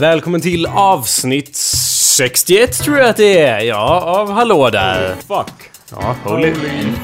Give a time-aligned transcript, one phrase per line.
[0.00, 3.60] Välkommen till avsnitt 61 tror jag att det är.
[3.60, 5.14] Ja, av Hallå där.
[5.28, 5.52] Fuck.
[5.90, 6.52] Ja, holy.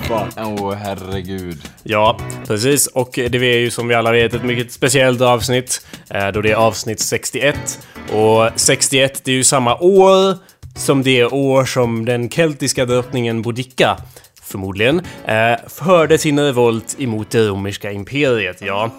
[0.02, 0.34] fuck.
[0.36, 1.62] Åh oh, herregud.
[1.82, 2.86] Ja, precis.
[2.86, 5.86] Och det är ju som vi alla vet ett mycket speciellt avsnitt.
[6.10, 7.78] eh, Då det är avsnitt 61.
[8.12, 10.36] Och 61 det är ju samma år
[10.76, 13.96] som det år som den keltiska drottningen Boudica
[14.42, 18.90] förmodligen, eh, förde sin revolt emot det romerska imperiet, ja.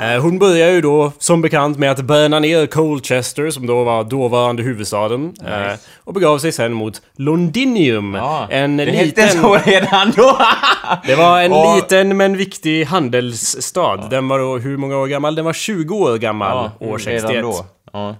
[0.00, 4.04] Eh, Hon börjar ju då som bekant med att bränna ner Colchester som då var
[4.04, 5.72] dåvarande huvudstaden eh,
[6.04, 8.14] och begav sig sen mot Londinium.
[8.14, 9.24] Ja, en det liten...
[9.24, 10.38] hette så redan då!
[11.06, 13.96] Det var en Och- liten men viktig handelsstad.
[14.10, 15.34] Den var då hur många år gammal?
[15.34, 17.30] Den var 20 år gammal år 61.
[17.30, 17.42] redan
[17.92, 18.16] då.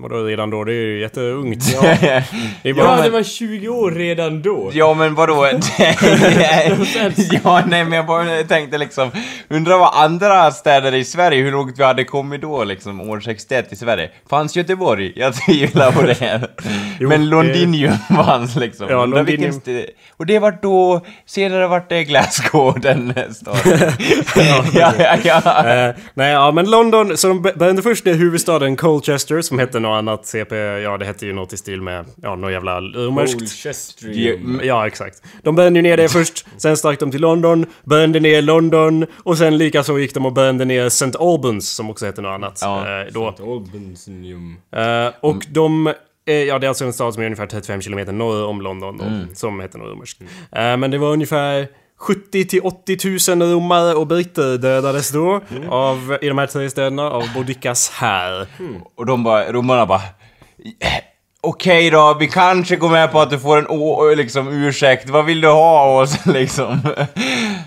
[0.00, 0.64] Vadå redan då?
[0.64, 1.64] Det är ju jätteungt.
[1.74, 1.80] Ja.
[2.02, 2.22] Det är
[2.62, 3.02] Ja, bara...
[3.02, 4.70] det var 20 år redan då.
[4.74, 5.46] ja men vadå?
[7.44, 9.10] ja nej men jag bara tänkte liksom,
[9.48, 13.72] undrar vad andra städer i Sverige, hur långt vi hade kommit då liksom, år 61
[13.72, 14.10] i Sverige?
[14.30, 15.12] Fanns Göteborg?
[15.16, 16.48] Jag tvivlar på det.
[17.00, 18.86] Jo, men Londinium fanns liksom.
[18.90, 19.50] Ja, Londinium.
[19.50, 23.92] st- Och det var då, senare vart det Glasgow, den staden.
[24.74, 25.68] ja, ja, ja.
[25.70, 29.98] Eh, nej, ja men London, så de brände först ner huvudstaden Colchester som hette något
[29.98, 33.40] annat CP, ja det hette ju något i stil med, ja något jävla romerskt.
[34.62, 35.22] Ja, exakt.
[35.42, 39.38] De brände ju ner det först, sen stack de till London, brände ner London och
[39.38, 41.10] sen likaså gick de och brände ner St.
[41.20, 42.58] Albans som också hette något annat.
[42.62, 43.28] Ja, eh, då.
[43.28, 44.56] Albanium.
[44.76, 45.86] Eh, och de...
[45.86, 45.94] eh,
[46.34, 49.04] Ja, det är alltså en stad som är ungefär 35 kilometer norr om London då,
[49.04, 49.34] Mm.
[49.34, 50.20] som heter något romerskt.
[50.52, 51.68] Eh, men det var ungefär
[51.98, 55.68] 70 till 80 000 romare och britter dödades då Mm.
[55.70, 58.46] av, i de här tre städerna av Boudicas här.
[58.96, 60.00] Och de bara, romarna bara
[61.40, 65.24] Okej då, vi kanske går med på att du får en å, liksom ursäkt, vad
[65.24, 66.78] vill du ha oss liksom?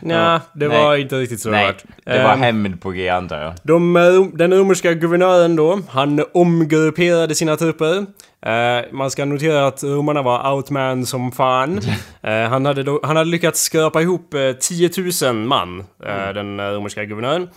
[0.02, 0.78] Nja, det nej.
[0.84, 1.84] var inte riktigt så Nej, vart.
[2.06, 3.53] det var hämnd på G antar jag.
[3.63, 4.03] De, eh,
[4.34, 8.06] den romerska guvernören då, han omgrupperade sina trupper.
[8.46, 11.81] Eh, man ska notera att romarna var outman som fan.
[12.24, 14.90] Eh, han, hade då, han hade lyckats skrapa ihop eh, 10
[15.24, 17.50] 000 man, eh, den eh, romerska guvernören.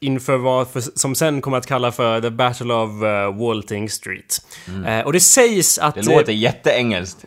[0.00, 4.38] Inför vad för, som sen kommer att kalla för The Battle of uh, Walting Street.
[4.86, 5.94] Eh, och det sägs att...
[5.94, 7.24] Det låter jätteengelskt.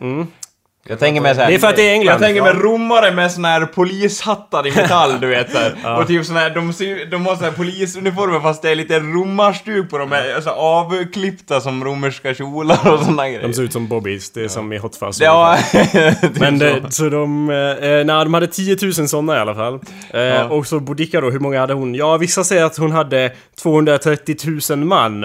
[0.88, 1.48] Jag tänker mig såhär...
[1.48, 2.12] Det är för att det är England.
[2.14, 6.00] Jag tänker mig romare med såna här polishattar i metall, du vet såhär.
[6.00, 8.98] Och typ såna här, de, ser, de har såna här polisuniformer fast det är lite
[9.00, 13.42] romarstuk på dem, är så avklippta som romerska kjolar och såna grejer.
[13.42, 15.20] de ser ut som Bobbies, det är som i Hot Fuzz.
[15.20, 16.64] Ja, typ Men så.
[16.64, 19.80] det, så de, eh, nej, de hade 10 000 sådana i alla fall.
[20.10, 21.94] Eh, Och så Boudica då, hur många hade hon?
[21.94, 23.32] Ja, vissa säger att hon hade
[23.62, 24.36] 230
[24.70, 25.24] 000 man.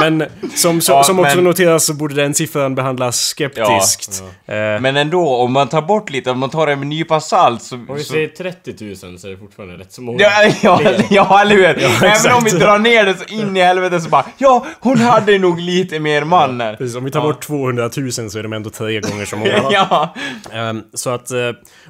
[0.00, 0.24] Men
[0.54, 4.22] som, som, Ja, som också men- noteras så borde den siffran behandlas skeptiskt.
[4.46, 7.20] Eh, Men ändå, om man tar bort lite, om man tar det med en nypa
[7.20, 7.74] salt så...
[7.74, 10.20] Om vi så säger 30 000 så är det fortfarande rätt så många.
[10.20, 10.80] Ja, ja,
[11.10, 11.64] ja, eller hur?
[12.04, 15.38] Även om vi drar ner det så in i helvete så bara Ja, hon hade
[15.38, 16.76] nog lite mer man här.
[16.76, 19.62] precis, om vi tar bort 200 000 så är de ändå tre gånger så många.
[19.70, 20.14] Ja,
[20.52, 21.38] Ehm, så att uh,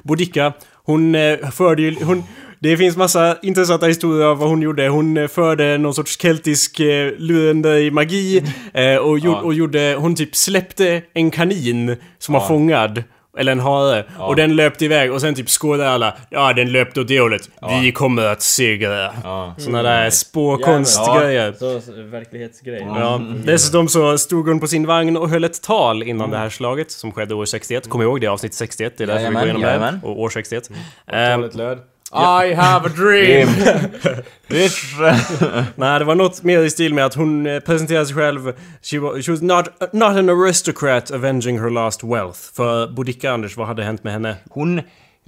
[0.03, 2.03] Boudica, hon uh, förde ju...
[2.03, 2.23] Hon,
[2.61, 4.87] det finns massa intressanta historier av vad hon gjorde.
[4.87, 6.79] Hon eh, förde någon sorts keltisk
[7.17, 9.95] lurende i magi eh, och, gjorde, och gjorde...
[9.99, 13.03] Hon typ släppte en kanin som var fångad.
[13.37, 14.05] Eller en hare.
[14.19, 16.17] Och den löpte iväg och sen typ skådade alla.
[16.29, 17.49] Ja, den löpte åt det hållet.
[17.81, 19.13] Vi kommer att segra.
[19.23, 19.55] Ja.
[19.57, 21.53] Såna där spåkonstgrejer.
[21.53, 22.81] Så, så, verklighetsgrej.
[22.87, 26.49] Ja, dessutom så stod hon på sin vagn och höll ett tal innan det här
[26.49, 27.89] slaget som skedde år 61.
[27.89, 28.93] Kom ihåg det, avsnitt 61.
[28.97, 29.99] Det är därför vi går igenom det.
[30.03, 30.69] Och år 61.
[31.07, 31.79] Talet löd.
[32.13, 33.47] I have a dream!
[34.47, 34.93] Bitch.
[35.75, 38.53] Nej, det var något mer i stil med att hon eh, presenterade sig själv.
[38.81, 42.39] She was, she was not, not an aristocrat avenging her last wealth.
[42.55, 44.35] För Boudica, Anders, vad hade hänt med henne?
[44.49, 44.81] Hon,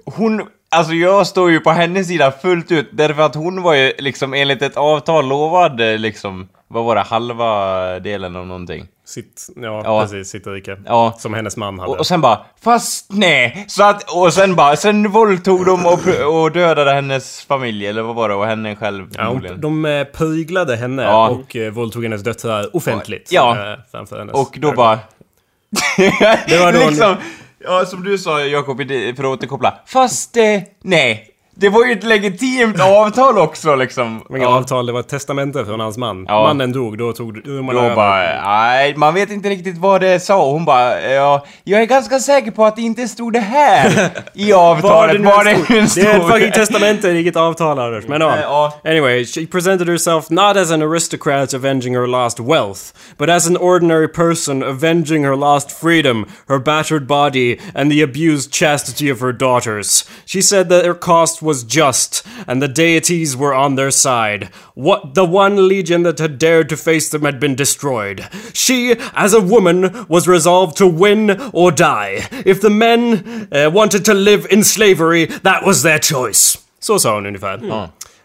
[0.06, 3.94] hon, alltså jag står ju på hennes sida fullt ut därför att hon var ju
[3.98, 8.88] liksom enligt ett avtal lovad eh, liksom, vad var det, halva delen av någonting.
[9.06, 10.02] Sitt, ja, Ja.
[10.02, 10.78] precis, sitt rike.
[10.86, 11.16] Ja.
[11.20, 11.92] Som hennes man hade.
[11.92, 13.66] Och, och sen bara, fast nej!
[13.68, 16.08] Så att, och sen bara, sen våldtog de och,
[16.44, 20.04] och dödade hennes familj, eller vad var det, och henne själv Ja, hon, de eh,
[20.04, 21.30] pryglade henne Ja.
[21.30, 23.32] och eh, våldtog hennes döttrar offentligt.
[23.32, 23.72] Ja.
[23.74, 25.00] eh, framför hennes Och då bara...
[26.48, 27.16] Det var då liksom,
[27.60, 29.74] ja, som du sa Jakob, för att återkoppla.
[29.86, 31.30] Fast, eh, nej.
[31.56, 34.22] Det var ju ett legitimt avtal också liksom.
[34.38, 36.26] Inga avtal, det var ett testamente från hans man.
[36.28, 36.44] Ja.
[36.44, 37.96] Mannen dog, då tog Då över.
[37.96, 40.52] bara, nej, man vet inte riktigt vad det sa.
[40.52, 44.54] Hon bara, ja, jag är ganska säker på att det inte stod det här i
[44.54, 45.22] avtalet.
[45.22, 46.04] Vad det nu stod.
[46.04, 48.08] Det är ett fucking testamente, inget avtal Anders.
[48.08, 48.38] Men ja.
[48.42, 48.80] Ja.
[48.86, 52.82] Anyway, she presented herself not as an aristocrat avenging her lost wealth,
[53.18, 58.52] but as an ordinary person avenging her lost freedom, her battered body, and the abused
[58.54, 60.10] chastity of her daughters.
[60.26, 64.50] She said that her cost was just, and the deities were on their side.
[64.74, 68.28] What the one legion that had dared to face them had been destroyed.
[68.54, 72.28] She, as a woman, was resolved to win or die.
[72.46, 76.58] If the men uh, wanted to live in slavery, that was their choice.
[76.80, 77.60] Så sa hon ungefär.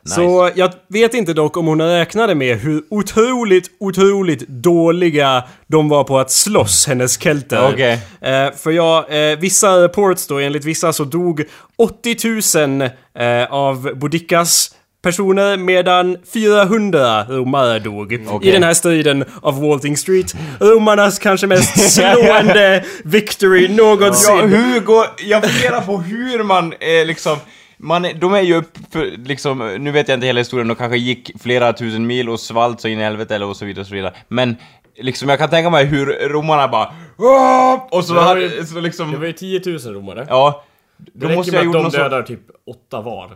[0.08, 6.04] Så jag vet inte dock om hon räknade med hur otroligt, otroligt dåliga de var
[6.04, 7.70] på att slåss, hennes kelter.
[7.72, 8.00] Okej.
[8.20, 11.44] Eh, för jag, eh, vissa reports då, enligt vissa så dog
[11.76, 18.52] 80 000 eh, av Boudikas personer medan 400 romare dog i Okej.
[18.52, 20.34] den här striden av Walting Street.
[20.60, 24.36] Romarnas kanske mest slående victory någonsin.
[24.36, 25.06] Ja, hur går...
[25.18, 27.36] Jag funderar på hur man eh, liksom...
[27.80, 30.98] Man, de är ju upp för, liksom, nu vet jag inte hela historien, de kanske
[30.98, 33.86] gick flera tusen mil och svalt så in i helvete eller och så vidare och
[33.86, 34.14] så vidare.
[34.28, 34.56] Men
[34.96, 38.74] liksom jag kan tänka mig hur romarna bara "Åh!" och så, Det var ju- så
[38.74, 39.18] Det liksom...
[39.20, 40.26] var ju 10 000 romare.
[40.28, 40.64] Ja.
[40.96, 43.30] det Då räcker måste med jag att de något så, dödar typ åtta var.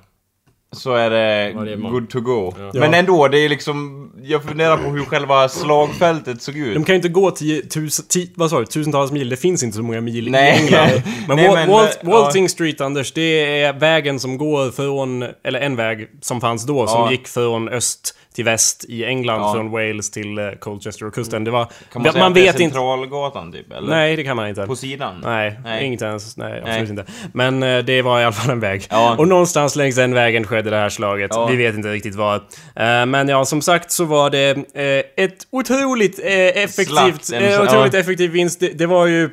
[0.73, 1.93] Så är det Varje man.
[1.93, 2.53] good to go.
[2.59, 2.71] Ja.
[2.81, 2.99] Men Ja.
[2.99, 4.09] ändå, det är liksom...
[4.23, 6.75] Jag funderar på hur själva slagfältet såg ut.
[6.75, 9.29] De kan ju inte gå tio, tusen, tio, vad sa du, tusentals mil.
[9.29, 10.57] Det finns inte så många mil Nej.
[10.59, 10.89] i England.
[11.29, 12.11] Men, Nej, Wal- men, Walt, ja.
[12.11, 16.87] Walting Street, Anders, det är vägen som går från, eller en väg som fanns då,
[16.87, 17.11] som Ja.
[17.11, 19.55] gick från öst till väst i England, Ja.
[19.55, 21.45] från Wales till eh, Colchester och kusten.
[21.45, 21.65] Det var...
[21.93, 22.59] Kan man säga att vet det är inte...
[22.59, 23.89] Centralgatan typ, eller?
[23.89, 24.67] Nej, det kan man inte.
[24.67, 25.21] På sidan?
[25.25, 25.85] Nej, Nej.
[25.87, 26.37] inte ens.
[26.37, 26.91] Nej, absolut Nej.
[26.91, 27.05] inte.
[27.33, 28.87] Men eh, det var i alla fall en väg.
[28.91, 29.17] Ja.
[29.19, 31.31] Och någonstans längs den vägen skedde det här slaget.
[31.35, 31.47] Ja.
[31.47, 32.35] Vi vet inte riktigt var.
[32.77, 36.33] Eh, men ja, som sagt så var det eh, ett otroligt eh,
[36.63, 38.01] effektivt, Slakt, eh, otroligt ja.
[38.01, 38.61] effektiv vinst.
[38.61, 39.31] Det, det var ju...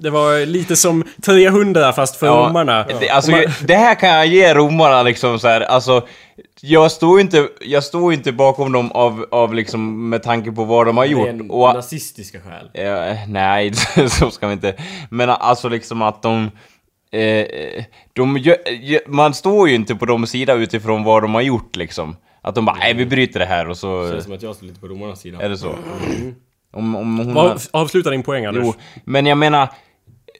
[0.00, 2.86] Det var lite som 300 fast för romarna.
[3.00, 6.06] Det, alltså, man- det här kan jag ge romarna liksom så här, alltså
[6.60, 10.64] jag står ju inte, jag står inte bakom dem av, av liksom med tanke på
[10.64, 11.28] vad de har Det är gjort.
[11.28, 12.70] en Och, nazistiska skäl.
[12.74, 13.72] eh, nej,
[14.08, 14.74] så ska vi inte.
[15.10, 16.50] Men alltså liksom att de...
[17.12, 21.40] Eh, de gö- gö- man står ju inte på de sida utifrån vad de har
[21.42, 22.16] gjort liksom.
[22.42, 24.02] Att de bara, nej vi bryter det här och så...
[24.02, 25.38] Det känns som att jag står lite på romarnas sida.
[25.42, 25.74] Är det så?
[26.72, 27.34] Om, om hon...
[27.34, 28.64] Vad- Avsluta din poäng Anders.
[28.66, 28.74] Jo,
[29.04, 29.68] men jag menar,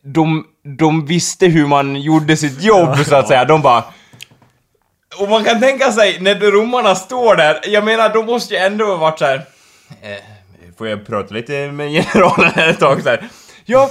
[0.02, 0.44] de,
[0.78, 3.44] de visste hur man gjorde sitt jobb så att säga.
[3.44, 3.84] De bara...
[5.18, 8.84] Och man kan tänka sig, när romarna står där, jag menar, de måste ju ändå
[8.84, 9.36] ha varit så här.
[10.02, 10.18] Eh,
[10.78, 13.28] får jag prata lite med generalen här ett tag så här.
[13.64, 13.90] Ja,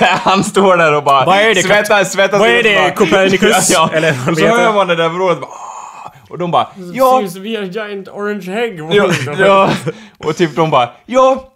[0.00, 3.70] han står där och bara Vad är det, svettas, svettas vad är det, Copernicus?
[3.72, 3.96] Ja, ja.
[3.96, 7.16] Eller vad och så hör man det där vrålet bara "Ah." Och de bara ja,
[7.18, 8.80] Seems to be a giant orange egg.
[8.90, 9.70] Ja, ja,
[10.18, 11.52] och typ de bara ja,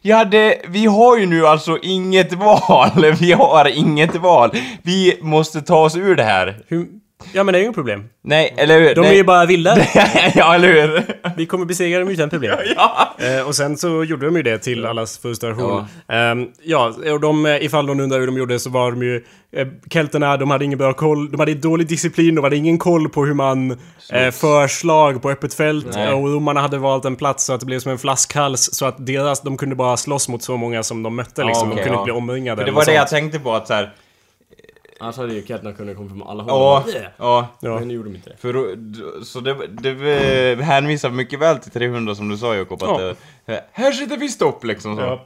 [0.00, 4.50] ja det, vi har ju nu alltså inget val, vi har inget val.
[4.82, 6.58] Vi måste ta oss ur det här.
[6.68, 6.86] Hur,
[7.32, 8.04] ja men det är ju inget problem.
[8.22, 8.94] Nej, eller hur?
[8.94, 9.10] De Nej.
[9.10, 9.76] är ju bara vilda.
[10.34, 11.02] ja, eller hur?
[11.36, 12.58] Vi kommer besegra dem utan problem.
[12.76, 13.14] Ja.
[13.18, 15.84] Eh, och sen så gjorde de ju det till allas frustration.
[16.06, 19.24] Ja, ja och de, eh, ifall någon undrar hur de gjorde så var de ju...
[19.52, 21.30] Eh, kelterna, de hade ingen bra koll.
[21.30, 23.70] De hade dålig disciplin, de hade ingen koll på hur man
[24.12, 25.86] eh, för slag på öppet fält.
[25.94, 26.12] Nej.
[26.12, 28.70] Och romarna hade valt en plats så att det blev som en flaskhals.
[28.72, 31.68] Så att deras, de kunde bara slåss mot så många som de mötte liksom.
[31.68, 32.00] okej, de kunde ja.
[32.00, 32.56] inte bli omringade.
[32.56, 33.20] För det eller var det jag sånt.
[33.20, 33.92] tänkte på att så här.
[35.00, 36.82] Annars hade ju ketterna kunnat komma från alla håll.
[36.94, 37.48] ja, ja.
[37.60, 37.78] Ja.
[37.78, 38.36] Men nu gjorde de inte det.
[38.36, 43.00] För då- så det, det hänvisar mycket väl till 300 som du sa Jakob, att
[43.02, 43.14] Ja.
[43.46, 45.02] det, här sitter vi stopp liksom så.
[45.02, 45.24] Ja.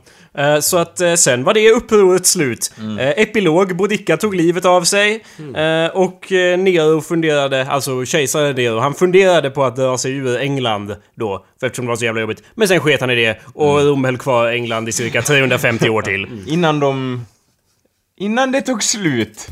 [0.54, 2.72] Eh, Så att eh, sen var det upproret slut.
[2.78, 2.98] Mm.
[2.98, 5.24] Eh, Epilog, Boudica tog livet av sig.
[5.38, 5.84] Mm.
[5.84, 10.36] Eh, Och eh, Nero funderade, alltså kejsare Nero, han funderade på att dra sig ur
[10.40, 11.44] England då.
[11.60, 12.42] För eftersom det var så jävla jobbigt.
[12.54, 13.86] Men sen sket han i det och Mm.
[13.86, 16.26] Rom höll kvar England i cirka 350 år till.
[16.46, 17.24] Innan de...
[18.22, 19.48] Innan det tog slut.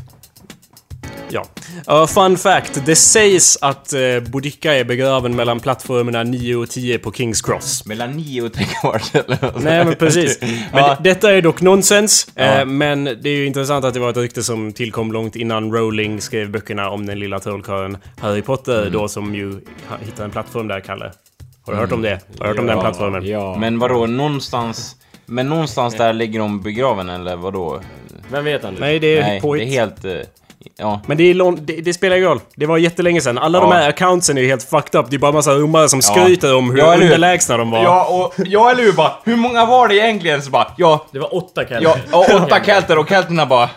[1.29, 1.45] Ja.
[1.91, 6.99] Uh, fun fact, det sägs att uh, Boudica är begraven mellan plattformarna 9 och 10
[6.99, 7.85] på Kings Cross.
[7.85, 9.59] Mellan nio och tre kvart eller.
[9.59, 10.41] Nej men precis.
[10.41, 10.97] Men Ja.
[10.99, 12.27] det, detta är dock nonsens.
[12.35, 12.43] Ja.
[12.43, 15.73] Eh, men det är ju intressant att det var ett rykte som tillkom långt innan
[15.73, 18.93] Rowling skrev böckerna om den lilla trollkarlen Harry Potter Mm.
[18.93, 19.61] då som ju
[20.05, 21.11] hittade en plattform där, Kalle.
[21.65, 22.19] Har du hört om det?
[22.39, 23.25] Har du hört om den plattformen?
[23.25, 23.57] Ja.
[23.59, 24.95] Men vadå, någonstans...
[25.31, 27.79] Men någonstans där ligger de begraven eller vadå?
[28.31, 28.79] Vem vet Anders?
[28.81, 29.63] Nej, det är Nej, påhitt.
[29.69, 30.05] det är helt...
[30.05, 30.27] eh,
[30.77, 31.01] Ja.
[31.07, 32.39] Men det, är lång, det, det spelar ingen roll.
[32.55, 33.37] Det var jättelänge sedan.
[33.37, 33.77] Alla de Ja.
[33.77, 35.05] här accountsen är ju helt fucked up.
[35.09, 36.11] Det är bara massa romare som Ja.
[36.13, 37.03] skryter om hur Ja, eller hur?
[37.03, 37.83] underlägsna de var.
[37.83, 40.41] Ja, och ja, eller hur bara, hur många var det egentligen?
[40.41, 41.81] Så bara, ja, Det var åtta kelter.
[41.83, 43.69] ja, och åtta kelter och kelterna bara...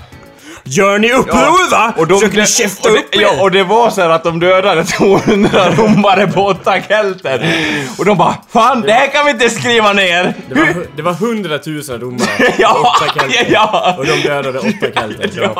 [0.66, 1.92] Gör ni uppror va?
[1.96, 3.22] Och de, Försöker ni käfta och, upp det, er?
[3.22, 7.54] ja, och det var så här att de dödade 200 romare på åtta kelter.
[7.98, 10.34] Och de bara, fan det här kan vi inte skriva ner!
[10.48, 12.28] Det var, det var hundratusen romare.
[12.58, 13.46] Ja, åtta kelter.
[13.52, 13.94] ja!
[13.98, 15.50] Och de dödade åtta kelter.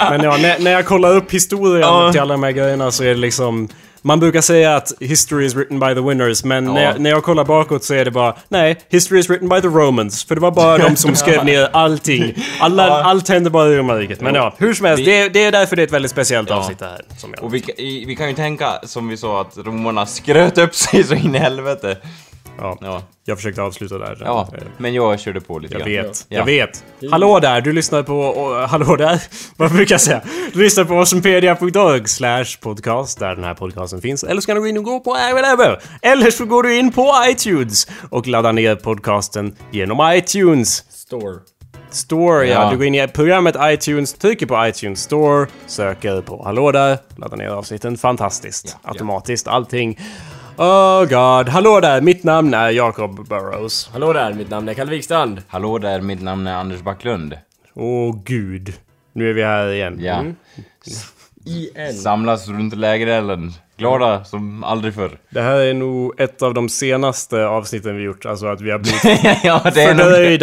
[0.10, 2.12] Men ja, när, när jag kollar upp historien Ja.
[2.12, 3.68] till alla de här grejerna så är det liksom...
[4.02, 7.22] Man brukar säga att history is written by the winners, men när, jag, när jag
[7.24, 10.24] kollar bakåt så är det bara nej, history is written by the Romans.
[10.24, 12.34] För det var bara de som skrev ner allting.
[12.60, 13.02] Alla, Ja.
[13.04, 14.20] Allt hände bara i romarriket.
[14.20, 16.50] Men ja, hur som helst, Vi- det, det är därför det är ett väldigt speciellt
[16.50, 16.56] Ja.
[16.56, 17.00] avsnitt här.
[17.40, 17.64] Och vi,
[18.06, 21.38] vi kan ju tänka, som vi sa, att romarna skröt upp sig så in i
[21.38, 21.96] helvete.
[22.58, 24.18] Ja, Ja, jag försökte avsluta där.
[24.24, 26.04] ja Eh, men jag körde på lite Jag grann.
[26.06, 26.38] vet, Ja.
[26.38, 26.84] jag vet.
[27.10, 28.18] Hallå där, du lyssnar på...
[28.20, 29.22] och, hallå där,
[29.56, 30.20] vad brukar jag säga?
[30.52, 34.24] Du lyssnar på awesomepedia.org slash podcast, där den här podcasten finns.
[34.24, 35.78] Eller så kan du gå in och gå på whatever.
[36.02, 40.84] Eller så går du in på iTunes och laddar ner podcasten genom iTunes.
[40.90, 41.34] Store.
[41.90, 42.52] Store, ja.
[42.64, 42.70] Ja.
[42.70, 47.36] Du går in i programmet iTunes, trycker på iTunes Store, söker på Hallå där, laddar
[47.36, 47.96] ner avsnitten.
[47.98, 48.76] Fantastiskt.
[48.84, 49.98] Ja, Automatiskt, allting.
[50.60, 51.48] Oh god.
[51.48, 53.90] Hallå där, mitt namn är Jacob Burrows.
[53.92, 55.42] Hallå där, mitt namn är Kalle Wikstrand.
[55.48, 57.38] Hallå där, mitt namn är Anders Backlund.
[57.74, 58.72] Åh gud.
[59.12, 59.98] Nu är vi här igen.
[60.00, 60.14] Ja.
[60.14, 60.34] Mm.
[61.46, 61.94] IN.
[61.94, 63.52] Samlas runt lägerelden.
[63.76, 65.18] Glada som aldrig förr.
[65.30, 68.78] Det här är nog ett av de senaste avsnitten vi gjort, alltså att vi har
[68.78, 69.04] blivit
[69.44, 69.94] ja, det är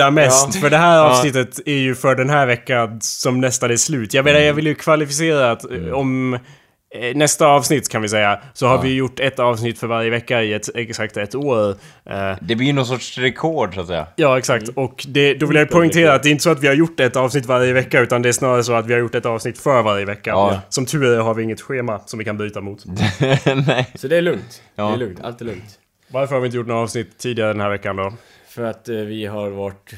[0.05, 0.13] nog...
[0.13, 0.55] mest.
[0.55, 1.09] För det här Ja.
[1.09, 4.13] avsnittet är ju för den här veckan som nästan är slut.
[4.13, 5.93] Jag menar, jag vill ju kvalificera att Mm.
[5.95, 6.39] om
[7.15, 10.53] nästa avsnitt kan vi säga, så har vi gjort ett avsnitt för varje vecka i
[10.53, 11.69] ett, exakt ett år.
[12.05, 14.07] Eh, Det blir någon sorts rekord, så att säga.
[14.15, 14.69] Ja, exakt.
[14.75, 16.99] Och det, då vill jag poängtera att det är inte så att vi har gjort
[16.99, 19.57] ett avsnitt varje vecka, utan det är snarare så att vi har gjort ett avsnitt
[19.57, 20.29] för varje vecka.
[20.29, 20.61] Ja.
[20.69, 22.83] Som tur är har vi inget schema som vi kan byta mot.
[23.67, 23.91] Nej.
[23.95, 24.61] Så det är lugnt.
[24.75, 24.87] Ja.
[24.87, 25.79] Det är lugnt, allt är lugnt.
[26.11, 28.13] Varför har vi inte gjort några avsnitt tidigare den här veckan då?
[28.49, 29.93] För att eh, vi har varit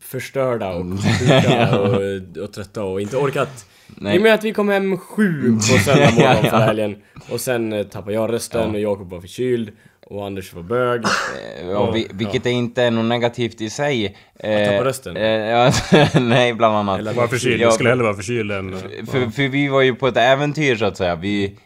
[0.00, 0.84] förstörda och
[1.20, 3.66] sjuka och, och trötta och inte orkat.
[3.96, 4.14] Nej.
[4.14, 6.50] I och med att vi kom hem sju på söndag morgon Ja, ja.
[6.50, 7.02] förra helgen.
[7.30, 9.70] Och sen eh, tappade jag rösten och Jakob var förkyld.
[10.06, 11.04] Och Anders var bög.
[11.04, 14.16] Eh, Ja, vi, vilket är inte är något negativt i sig.
[14.38, 15.16] Eh, tappa rösten?
[15.16, 15.72] Eh, ja,
[16.20, 16.98] nej, bland annat.
[16.98, 17.60] Eller Var förkyld.
[17.60, 18.76] Ja, Jag skulle hellre vara förkyld än...
[19.10, 21.14] För, för vi var ju på ett äventyr så att säga.
[21.14, 21.56] Vi,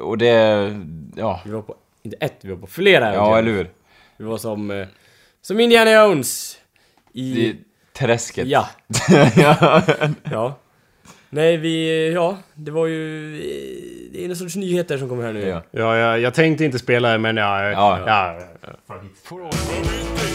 [0.00, 0.32] och det,
[1.16, 3.38] ja, Vi var på, inte ett, vi var på flera ja äventyr.
[3.38, 3.70] eller hur?
[4.16, 4.86] Vi var som,
[5.42, 6.58] som Indiana Jones.
[7.12, 7.22] I...
[7.40, 7.56] I
[7.92, 8.46] träsket.
[8.48, 8.68] Ja.
[10.30, 10.58] ja.
[11.30, 11.36] Ja.
[11.36, 13.30] Nej, vi, ja, det var ju,
[14.12, 15.48] det är någon sorts nyheter som kommer här nu.
[15.48, 15.62] Ja.
[15.70, 17.70] Ja, jag, jag tänkte inte spela det, men ja...
[17.70, 18.00] Ja.
[18.06, 18.38] ja.
[18.86, 20.25] Kom inte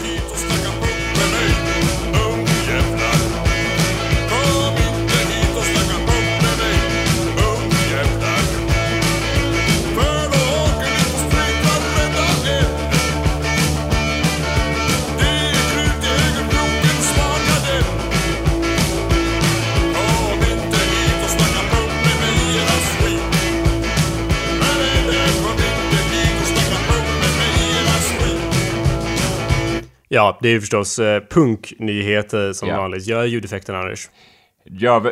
[30.14, 32.76] Ja, det är ju förstås eh, punknyheter som Ja.
[32.76, 33.06] vanligt.
[33.06, 34.10] Gör ljudeffekten Anders.
[34.64, 35.02] Ja.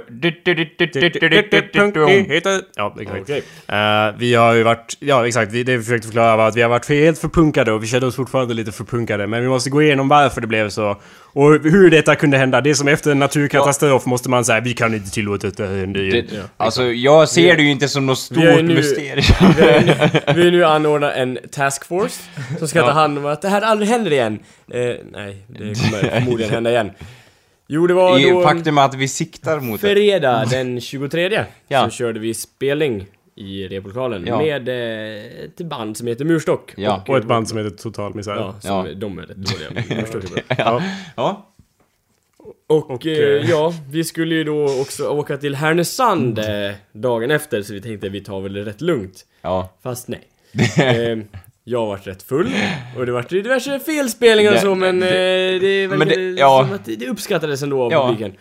[2.76, 3.20] Ja, exakt.
[3.22, 3.42] Okej.
[3.68, 6.62] Eh, vi har ju varit, ja exakt, vi, det vi försökte förklara var att vi
[6.62, 9.26] har varit helt förpunkade och vi kände oss fortfarande lite förpunkade.
[9.26, 11.00] Men vi måste gå igenom varför det blev så.
[11.32, 12.60] Och hur detta kunde hända.
[12.60, 15.66] Det är som efter en naturkatastrof måste man säga vi kan inte tillåta att det
[15.66, 16.26] händer igen.
[16.30, 19.24] Det, alltså, jag ser det ju inte som något är stort nu- mysterium.
[19.56, 22.20] Vi har nu- Vi har nu anordnat en taskforce
[22.58, 24.38] som ska ta hand om att det här aldrig händer igen.
[24.72, 24.80] Eh,
[25.12, 26.90] nej, det kommer förmodligen hända igen.
[27.72, 29.92] Jo, det var I då faktum att vi siktar mot det.
[29.94, 31.84] fredag den 23 Ja.
[31.84, 34.38] så körde vi spelning i replokalen Ja.
[34.38, 36.72] med eh, ett band som heter Murstock.
[36.76, 37.04] Ja.
[37.08, 38.34] Och ett band som heter Total Misär.
[38.36, 38.94] Ja, som, Ja.
[38.94, 39.70] de är rätt dåliga.
[40.00, 40.42] Murstock är bra.
[40.58, 40.82] Ja.
[41.16, 41.46] Ja.
[42.66, 46.44] Och, Och, eh, eh, ja, vi skulle ju då också åka till Härnösand eh,
[46.92, 49.26] dagen efter så vi tänkte vi tar väl det rätt lugnt.
[49.42, 49.72] Ja.
[49.82, 50.20] Fast nej.
[50.78, 51.18] eh,
[51.70, 52.50] jag vart rätt full
[52.98, 55.06] och det vart diverse felspelningar och så men det-
[55.58, 56.64] det, eh, det men det- ja.
[56.66, 58.08] som att det, uppskattades ändå av Ja.
[58.08, 58.32] publiken.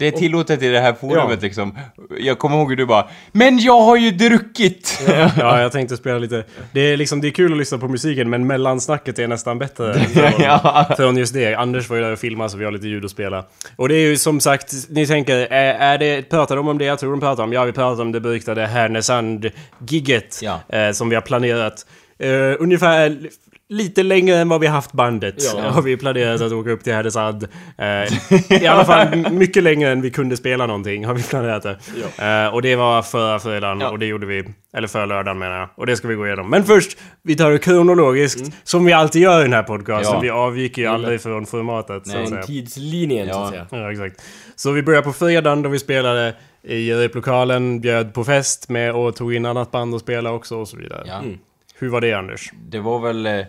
[0.00, 1.46] Det är tillåtet i det här forumet Ja.
[1.46, 1.78] liksom.
[2.20, 5.00] Jag kommer ihåg hur du bara Men jag har ju druckit!
[5.38, 6.44] ja, jag tänkte spela lite...
[6.72, 9.94] Det är liksom, det är kul att lyssna på musiken men mellansnacket är nästan bättre.
[10.14, 10.90] Från, Ja.
[10.96, 11.54] från just det.
[11.54, 13.44] Anders var ju där och filmade så vi har lite ljud att spela.
[13.76, 16.84] Och det är ju som sagt, ni tänker, är, är det, pratar de om det
[16.84, 17.52] jag tror de pratar om?
[17.52, 20.40] Ja, vi pratar om det beryktade Härnösand-gigget.
[20.42, 20.60] Ja.
[20.68, 21.86] Eh, som vi har planerat.
[22.18, 23.16] Eh, ungefär
[23.70, 25.34] lite längre än vad vi haft bandet.
[25.54, 25.60] Ja.
[25.70, 27.48] Har vi planerat att åka upp till Härnösand.
[27.78, 31.78] Eh, I alla fall mycket längre än vi kunde spela någonting har vi planerat det.
[32.46, 33.90] Eh, och det var förra fredagen Ja.
[33.90, 34.44] och det gjorde vi.
[34.76, 35.68] Eller förra lördagen menar jag.
[35.74, 36.50] Och det ska vi gå igenom.
[36.50, 38.52] Men först, vi tar det kronologiskt.
[38.64, 40.14] Som vi alltid gör i den här podcasten.
[40.14, 40.20] Ja.
[40.20, 42.06] Vi avviker ju aldrig från formatet.
[42.06, 42.28] Så att Nej.
[42.28, 42.42] säga.
[42.42, 43.44] Tidslinjen så Ja.
[43.44, 43.66] att säga.
[43.70, 44.22] Ja, exakt.
[44.56, 49.16] Så vi börjar på fredagen då vi spelade i replokalen, bjöd på fest med och
[49.16, 51.04] tog in annat band och spela också och så vidare.
[51.06, 51.22] Ja.
[51.78, 52.52] Hur var det Anders?
[52.68, 53.26] Det var väl...
[53.26, 53.44] eh,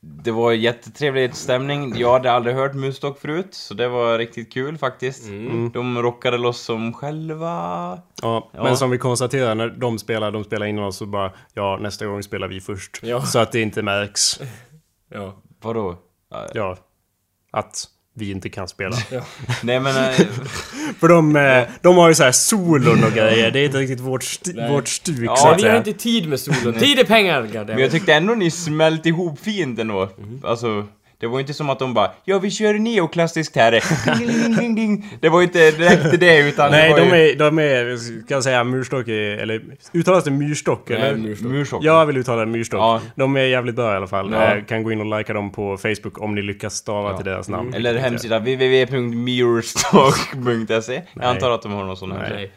[0.00, 1.96] det var jättetrevlig stämning.
[1.96, 5.24] Jag hade aldrig hört Musdock förut, så det var riktigt kul faktiskt.
[5.72, 7.98] De rockade loss som själva.
[8.22, 11.78] Ja, men som vi konstaterar när de spelar, de spelar innan oss så bara ja,
[11.80, 13.00] nästa gång spelar vi först.
[13.02, 13.22] Ja.
[13.22, 14.40] Så att det inte märks.
[15.08, 15.42] Ja.
[15.62, 15.98] Vadå?
[16.54, 16.76] Ja,
[17.50, 17.84] att
[18.16, 18.96] vi inte kan spela.
[19.62, 19.96] Nej men...
[19.96, 20.10] eh,
[21.00, 23.50] För de, eh, de har ju så här solon och grejer.
[23.50, 26.28] Det är inte riktigt vårt, st- vårt stuk Ja, så att Vi har inte tid
[26.28, 26.80] med solen.
[26.80, 30.08] Tid är pengar, Men jag tyckte ändå ni smälte ihop fint ändå.
[30.44, 30.86] Alltså,
[31.24, 33.72] det var ju inte som att de bara Ja, vi kör neoklassiskt här.
[34.18, 35.08] Ding, ding, ding.
[35.20, 37.14] Det var ju inte direkt det utan Nej, det de ju...
[37.30, 39.62] är, de är, ska jag säga murstock, eller
[39.92, 41.14] uttalas det myrstock eller?
[41.14, 41.50] myrstock.
[41.50, 41.84] Mursock.
[41.84, 42.80] Jag vill uttala det myrstock.
[42.80, 43.00] Ja.
[43.16, 44.32] De är jävligt bra i alla fall.
[44.32, 44.56] Ja.
[44.56, 47.48] Eh, kan gå in och likea dem på Facebook om ni lyckas stava till deras
[47.48, 47.74] namn.
[47.74, 52.30] Eller hemsida www.mirrorstock.se Jag antar att de har någon sån här.
[52.34, 52.52] Nej.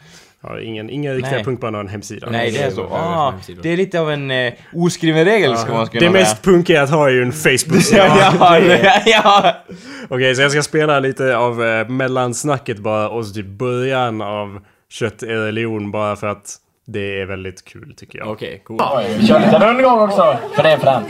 [0.50, 2.27] Ja, ingen, inga riktiga punkband har en hemsida.
[2.32, 2.82] Nej, det är så.
[2.82, 6.44] är Ah, det är lite av en eh, oskriven regel ska man kunna Det mest
[6.44, 8.08] punkiga att ha är ju en Facebook-sida.
[8.39, 9.56] Ja, ja, ja, ja.
[10.10, 14.60] Okej, så jag ska spela lite av eh, mellansnacket bara och så typ början av
[14.89, 16.58] Kött eller lejon bara för att
[16.89, 18.27] det är väldigt kul tycker jag.
[18.27, 18.80] Okej, cool.
[19.20, 21.08] Vi kör lite rundgång också, för det är fränt.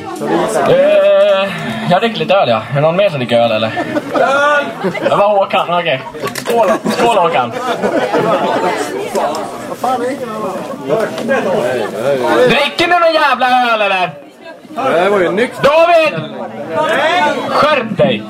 [0.70, 1.54] Uh,
[1.92, 2.62] jag dricker lite öl ja.
[2.72, 3.68] Är det någon mer som dricker öl eller?
[4.14, 4.66] Öl!
[5.04, 6.02] Det var Håkan, okej.
[6.34, 7.52] Skål, skål Håkan!
[12.50, 14.12] Dricker du någon jävla öl eller?
[15.04, 15.64] Det var ju nykter.
[15.64, 16.14] David!
[17.50, 18.24] Skärp dig!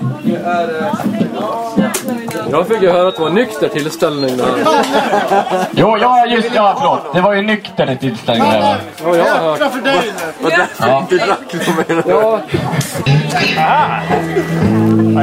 [2.52, 4.46] Jag fick ju höra att det var nykter tillställning där.
[5.72, 7.14] Jo, ja just ja, förlåt.
[7.14, 8.76] Det var ju nykter i tillställningen där va?
[9.04, 9.74] Ja, jag har hört.
[9.74, 10.02] för dig!
[10.80, 11.06] Ja.
[11.10, 11.74] Du drack liksom
[12.08, 12.40] Ja.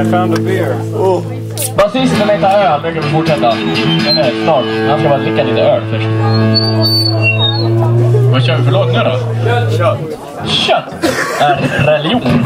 [0.01, 0.75] I found a beer.
[1.77, 3.55] Basisten vill ta öl, nu kan vi fortsätta.
[4.05, 4.65] Men nej, snart.
[4.89, 6.07] Han ska bara dricka lite öl först.
[8.31, 9.77] Vad kör vi för låt nu då?
[9.77, 9.99] Kött.
[10.47, 10.93] Kött
[11.39, 12.45] är religion.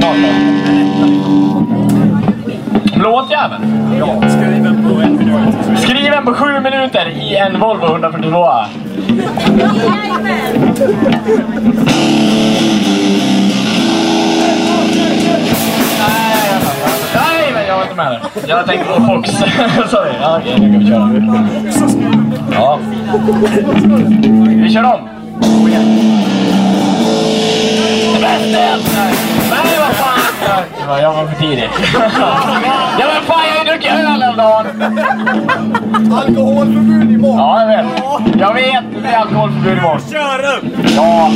[0.00, 1.53] Snart då.
[3.04, 3.94] Låtjäveln?
[3.98, 4.28] Ja.
[4.28, 5.80] Skriven på en minut.
[5.80, 8.46] Skriven på sju minuter i en Volvo 142.
[17.14, 17.52] Nej,
[17.96, 19.30] men jag tänkte på Fox.
[19.90, 20.10] Sorry.
[20.20, 21.10] Ja, okej, nu kan vi köra.
[22.52, 22.78] Ja.
[24.62, 25.08] Vi kör om.
[28.14, 29.33] Det bästa
[30.80, 31.70] Det var, jag var för tidig.
[32.98, 34.66] Ja, men fan, jag har ju druckit öl hela dagen.
[36.12, 37.38] Alkoholförbud imorgon!
[37.38, 38.40] Ja, jag vet.
[38.40, 38.84] Jag vet.
[38.94, 40.00] Det blir alkoholförbud imorgon.
[40.10, 40.64] Kör upp!
[40.96, 41.30] Ja.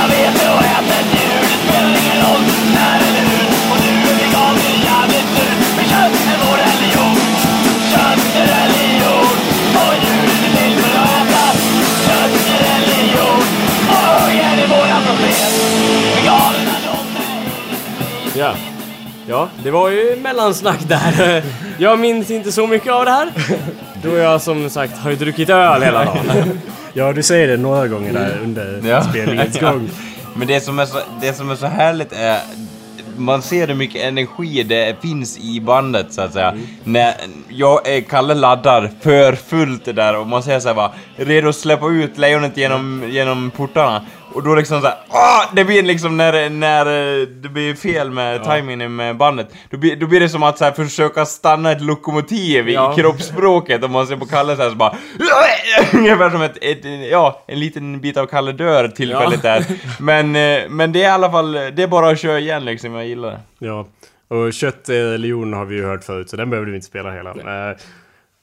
[0.00, 1.40] Jag vet är att äta ett djur.
[1.40, 2.57] Det spelar ingen roll
[18.38, 18.54] Ja.
[19.26, 21.42] Ja, det var ju mellansnack där.
[21.78, 23.28] Jag minns inte så mycket av det här.
[24.02, 26.20] Då jag som sagt har ju druckit öl hela dagen.
[26.92, 29.02] Ja, du säger det några gånger där under Ja.
[29.02, 29.70] spelningens Ja.
[29.72, 29.90] gång.
[30.36, 32.38] Men det som, är så, det som är så härligt är
[33.16, 36.54] man ser hur mycket energi det finns i bandet så att säga.
[36.84, 37.14] När
[37.48, 41.88] jag, Kalle laddar för fullt det där och man ser såhär bara redo att släppa
[41.88, 44.02] ut lejonet genom, genom portarna.
[44.32, 48.44] Och då liksom såhär, ah, det blir liksom när, när eh, det blir fel med
[48.44, 49.48] timingen med bandet.
[49.70, 52.92] Då blir, då blir det som att så här, försöka stanna ett lokomotiv Ja.
[52.92, 54.96] i kroppsspråket om man ser på Kalle såhär så bara
[55.94, 59.64] Ungefär som ett, ett, ja, en liten bit av Kalle dör tillfälligt där.
[60.00, 62.94] Men, eh, men det är i alla fall, det är bara att köra igen liksom,
[62.94, 63.40] jag gillar det.
[63.66, 63.86] Ja.
[64.28, 67.10] Och Kött är lejon har vi ju hört förut, så den behöver vi inte spela
[67.12, 67.30] hela.
[67.30, 67.76] Eh,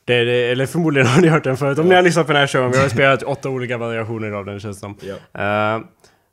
[0.06, 1.80] Det, det, eller förmodligen har ni hört den förut.
[1.80, 4.46] Om ni har lyssnat på den här showen, vi har spelat åtta olika variationer av
[4.46, 4.98] den känns det som.
[5.34, 5.80] Eh,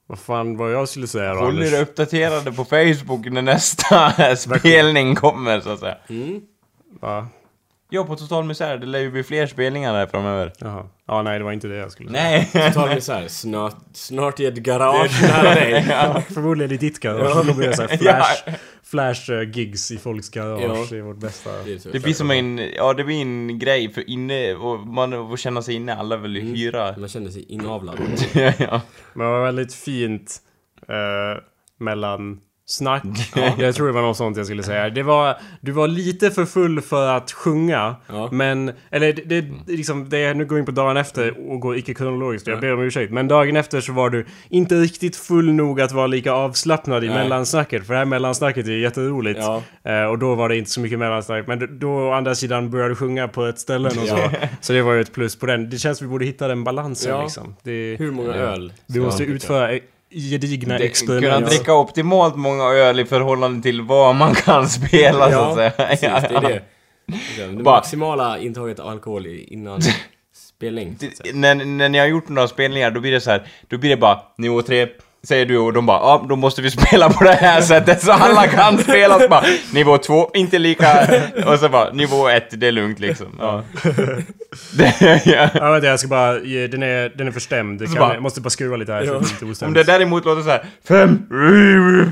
[0.07, 5.15] vad fan var jag skulle säga då Håll er uppdaterade på Facebook när nästa spelning
[5.15, 5.97] kommer så att säga.
[7.01, 7.29] Va?
[7.91, 10.53] Ja, på Total Misär, det lär ju bli fler spelningar där framöver.
[10.59, 10.87] Jaha.
[11.07, 12.23] Ja, nej det var inte det jag skulle säga.
[12.53, 12.73] Nej!
[12.73, 13.29] Total misär.
[13.29, 15.85] Snart, snart i ett garage nära dig.
[16.35, 17.47] Förmodligen i ditt garage.
[17.47, 18.43] Då blir det så här flash,
[18.93, 20.63] flash eh, gigs i folks garage.
[20.63, 20.87] Ja.
[20.91, 21.51] Det är vårt bästa.
[21.93, 25.63] Det blir som en, ja det blir en grej för inne, och man får känna
[25.63, 26.95] sig inne, alla vill ju hyra.
[26.99, 27.99] Man känner sig inavlad.
[28.59, 28.81] ja.
[29.15, 30.43] Men det var väldigt fint
[30.89, 31.43] eh,
[31.79, 32.41] mellan
[32.73, 33.03] snack.
[33.59, 34.91] Jag tror det var något sånt jag skulle säga.
[34.91, 37.97] Det var, du var lite för full för att sjunga.
[38.07, 38.29] Ja.
[38.33, 41.77] Men, eller det, det, liksom, det är, nu går in på dagen efter och går
[41.77, 42.47] icke kronologiskt.
[42.47, 43.13] Jag ber om ursäkt.
[43.13, 47.09] Men dagen efter så var du inte riktigt full nog att vara lika avslappnad i
[47.09, 47.17] Nej.
[47.17, 47.87] mellansnacket.
[47.87, 49.41] För det här mellansnacket är jätteroligt.
[49.43, 49.63] Ja.
[49.93, 51.47] Eh, och då var det inte så mycket mellansnack.
[51.47, 54.19] Men då, å andra sidan började du sjunga på ett ställe och så.
[54.61, 55.71] Så det var ju ett plus på den.
[55.71, 57.23] Det känns vi borde hitta den balansen Ja.
[57.23, 57.57] liksom.
[57.63, 58.73] Det, Hur många öl?
[58.87, 59.79] vi måste utföra
[60.15, 61.35] gedigna Det, experiment.
[61.35, 65.71] kunna dricka optimalt många öl i förhållande till vad man kan spela så att säga.
[65.71, 66.63] precis, det är det.
[67.37, 69.81] Det maximala intaget av alkohol innan
[70.35, 70.97] spelning.
[71.35, 73.97] när, när ni har gjort några spelningar, då blir det så här, då blir det
[73.97, 74.89] bara nivå 3,
[75.29, 78.13] säger du och de bara ja, då måste vi spela på det här sättet så
[78.13, 79.19] alla kan spela.
[79.21, 81.09] Så bara, nivå 2, inte lika,
[81.47, 83.27] och så bara nivå 1, det är lugnt liksom.
[83.41, 83.63] Ja.
[85.25, 85.49] ja.
[85.55, 86.39] Ja, vänta, jag ska bara...
[86.41, 87.79] ge- Den är, den är förstämd.
[87.81, 90.43] Det kan, bara- jag måste bara skruva lite här så det Om det däremot låter
[90.43, 91.19] så här, fem,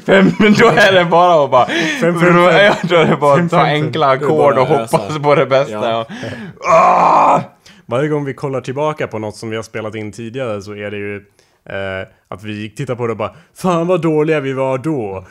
[0.07, 1.67] fem, då är det bara att bara,
[2.01, 2.37] fem, fem.
[2.39, 3.85] Ja, då är det bara att ta fem, fem.
[3.85, 5.73] enkla ackord och hoppas på det bästa.
[5.91, 6.07] Ja.
[6.09, 6.17] Ja.
[6.73, 7.41] Ah!
[7.87, 10.91] Varje gång vi kollar tillbaka på något som vi har spelat in tidigare så är
[10.91, 11.17] det ju
[11.69, 15.27] eh, att vi tittar på det och bara Fan vad dåliga vi var då.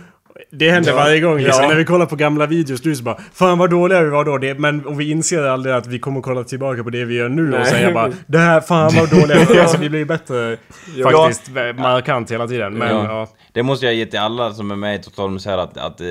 [0.51, 1.63] Det händer varje gång liksom.
[1.63, 1.69] Ja.
[1.69, 4.38] När vi kollar på gamla videos, du så bara Fan vad dåliga vi var då.
[4.38, 7.29] Det, men och vi inser aldrig att vi kommer kolla tillbaka på det vi gör
[7.29, 7.65] nu och Nej.
[7.65, 9.55] säga bara Det här, fan vad dåliga vi var.
[9.62, 10.57] Alltså vi blir bättre
[11.03, 12.73] faktiskt markant hela tiden.
[12.73, 13.03] Men ja.
[13.05, 13.27] Ja.
[13.51, 16.07] Det måste jag ge till alla som är med i Total Misär att, att eh,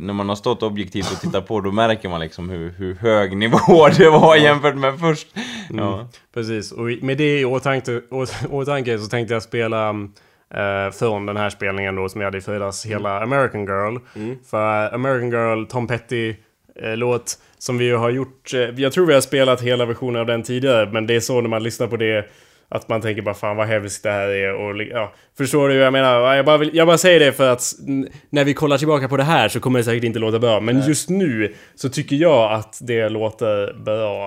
[0.00, 3.36] när man har stått objektivt och tittat på då märker man liksom hur, hur hög
[3.36, 5.28] nivå det var jämfört med först.
[5.70, 6.08] Ja.
[6.34, 9.94] Precis, och med det i åtanke, å- åtanke så tänkte jag spela
[10.54, 13.98] eh, från den här spelningen då som jag hade i fredags, hela American Girl.
[14.50, 16.34] För American Girl, Tom Petty
[16.82, 20.20] eh, låt som vi ju har gjort, eh, jag tror vi har spelat hela versionen
[20.20, 22.30] av den tidigare, men det är så när man lyssnar på det
[22.68, 25.92] att man tänker bara fan vad hemskt det här är och ja, Förstår du jag
[25.92, 26.34] menar?
[26.34, 27.62] Jag bara, vill, jag bara säger det för att
[28.30, 30.60] när vi kollar tillbaka på det här så kommer det säkert inte låta bra.
[30.60, 34.26] Men just nu så tycker jag att det låter bra.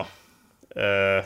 [0.75, 1.25] Eh,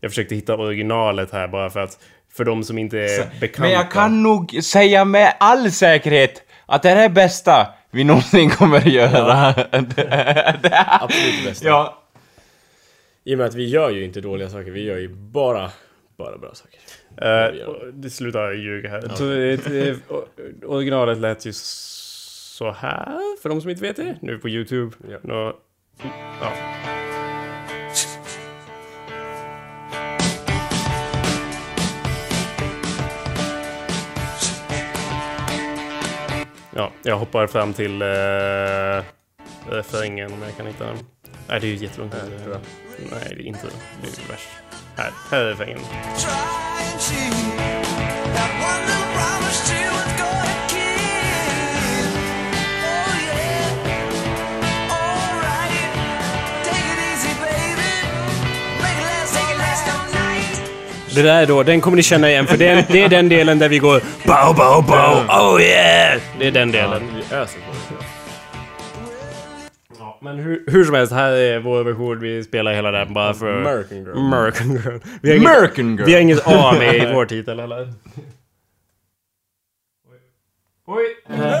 [0.00, 1.98] jag försökte hitta originalet här bara för att
[2.38, 3.62] för de som inte är bekanta.
[3.62, 8.50] Men jag kan nog säga med all säkerhet att det här är bästa vi någonsin
[8.50, 9.48] kommer att göra.
[11.00, 11.66] Absolut det bästa.
[11.68, 12.02] ja.
[13.24, 15.70] I och med att vi gör ju inte dåliga saker, vi gör ju bara,
[16.18, 17.66] bara bra saker.
[17.66, 19.02] Och det slutar ljuga här.
[19.88, 19.96] Eh,
[20.66, 24.16] originalet lät ju så här för de som inte vet det.
[24.22, 24.96] Nu på Youtube.
[25.10, 25.18] Ja.
[25.22, 25.56] Nå,
[26.40, 26.77] ja.
[36.78, 39.02] Ja, jag hoppar fram till uh,
[39.70, 40.96] refrängen om jag kan hitta den.
[41.48, 42.12] Nej, det är ju jättelångt.
[42.12, 42.60] Tror jag.
[43.10, 43.72] Nej, det är inte det.
[44.02, 44.48] Det är värst.
[44.96, 45.80] Här, här är refrängen.
[61.18, 63.28] Det där är då, den kommer ni känna igen för det är, det är den
[63.28, 66.20] delen där vi går Bow, bow, bow, oh yeah!
[66.38, 67.02] Det är den delen.
[67.16, 67.72] Vi öser på
[69.98, 70.04] det.
[70.20, 72.20] Men hur, hur som helst, här är vår version.
[72.20, 73.60] Vi spelar hela den bara för...
[73.60, 74.16] American Girl.
[74.16, 74.98] American Girl.
[75.22, 76.06] Vi har inget, American Girl.
[76.06, 77.92] Vi har inget A med i vår titel eller?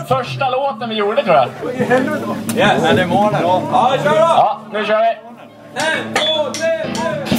[0.08, 1.48] Första låten vi gjorde tror jag.
[2.56, 3.40] Ja, det är månen.
[3.42, 4.16] Ja, kör då!
[4.16, 5.16] Ja, nu kör vi.
[5.74, 7.37] Well,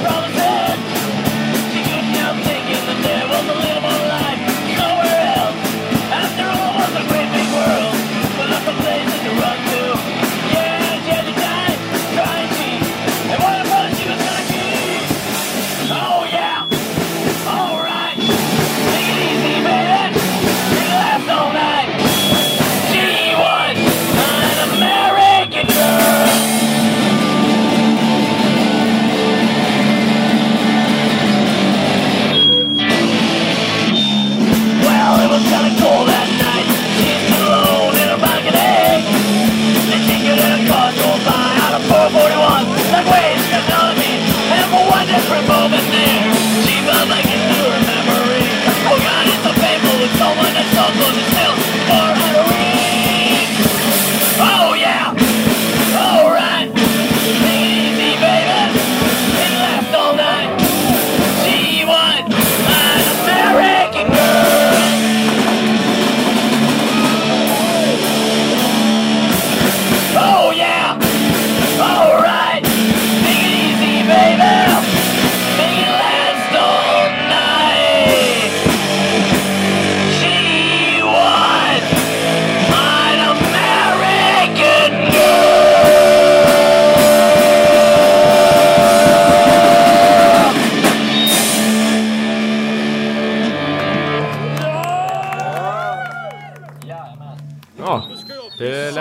[0.00, 0.29] from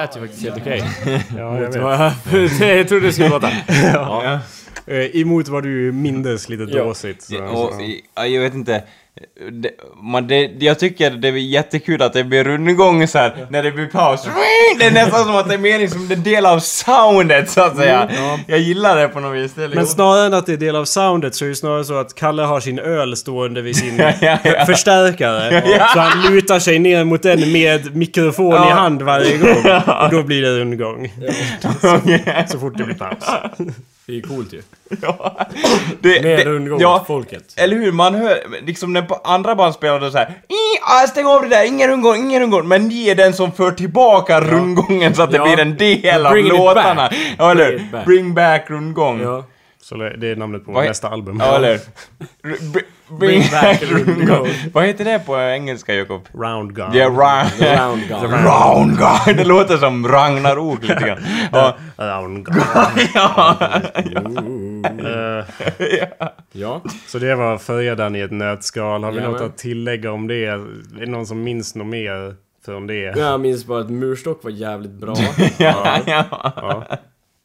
[0.09, 0.83] lät ju faktiskt helt okej.
[1.37, 2.13] Ja,
[2.75, 3.51] jag trodde det skulle låta.
[3.93, 4.39] Ja.
[4.85, 6.83] Eh, Emot vad du mindes lite Ja.
[6.83, 7.21] dåsigt.
[7.21, 7.79] Så, Och, så.
[8.15, 8.83] ja, jag vet inte.
[9.51, 9.69] Det,
[10.03, 13.71] man, det, jag tycker det är jättekul att det blir rundgång så här när det
[13.71, 14.27] blir paus.
[14.79, 17.77] Det är nästan som att det är mening som en del av soundet så att
[17.77, 18.09] säga.
[18.47, 19.55] Jag gillar det på något vis.
[19.55, 21.99] Men liksom- snarare än att det är del av soundet så är det snarare så
[21.99, 24.37] att Kalle har sin öl stående vid sin ja, ja.
[24.43, 25.63] för- förstärkare.
[25.93, 28.73] Så han lutar sig ner mot den med mikrofon i Ja.
[28.73, 29.49] hand varje gång.
[30.03, 31.11] Och då blir det rundgång.
[32.47, 33.23] Så fort det blir paus.
[34.09, 34.61] Det är ju coolt ju.
[35.01, 35.37] Ja.
[36.01, 37.43] Det, Mer det- rundgång ja, folket.
[37.57, 37.91] Eller hur?
[37.91, 40.29] Man hör, liksom när andra band spelade så här.
[40.29, 42.67] "I, ah, Stäng av det där, ingen rundgång, ingen rundgång.
[42.67, 45.43] Men ni är den som för tillbaka rundgången så att det Ja.
[45.43, 47.09] blir en del av Bring låtarna.
[47.37, 48.05] Ja, eller Bring it back.
[48.05, 49.21] Bring back rundgång.
[49.21, 49.43] Ja.
[49.89, 51.37] Så det är namnet på Vad he- nästa album.
[51.39, 51.79] Ja, eller R-
[52.73, 53.83] br- Bring back.
[54.73, 56.21] Vad heter det på engelska, Jakob?
[56.33, 56.89] Round gun.
[56.93, 58.11] Ja, round...
[58.33, 59.37] Round gun.
[59.37, 61.19] Det låter som Ragnarok lite grann.
[61.51, 61.75] Ja.
[61.97, 62.61] Round gun.
[64.85, 65.45] Eh,
[66.51, 66.81] Ja.
[67.07, 69.03] så det var fredagen i ett nötskal.
[69.03, 70.45] Har vi något att tillägga om det?
[70.45, 70.65] Är
[70.99, 73.17] det någon som minns något mer från det?
[73.17, 75.15] Jag minns bara att Murstock var jävligt bra.
[75.57, 76.85] Ja, ja.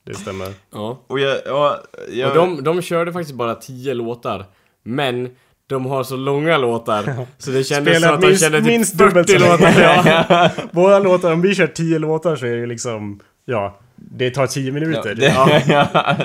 [0.04, 0.48] Ja, det stämmer.
[0.72, 1.00] Ja.
[1.06, 1.38] Och jag...
[1.46, 1.80] Ja,
[2.12, 4.44] jag Och de, de körde faktiskt bara 10 låtar.
[4.82, 5.30] Men
[5.66, 7.26] de har så långa låtar.
[7.38, 9.52] Så det kändes som att de minst- kände typ minst 40 dubbelt så länge.
[9.56, 10.26] låtar.
[10.28, 10.50] Ja.
[10.72, 13.20] Våra låtar, om vi kör 10 låtar så är det liksom...
[13.44, 15.14] Ja, det tar 10 minuter.
[15.14, 15.26] det,
[15.68, 16.16] ja.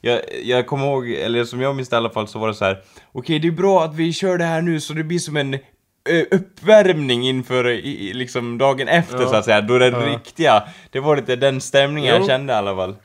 [0.00, 2.54] jag, jag kommer ihåg, eller som jag minns det i alla fall, så var det
[2.54, 2.78] så här.
[3.12, 5.58] Okej, det är bra att vi kör det här nu så det blir som en
[6.30, 9.28] uppvärmning inför i, liksom dagen efter Ja.
[9.28, 10.62] så att säga, då det riktiga.
[10.90, 12.20] Det var lite den stämningen Jo.
[12.20, 12.96] jag kände i alla fall.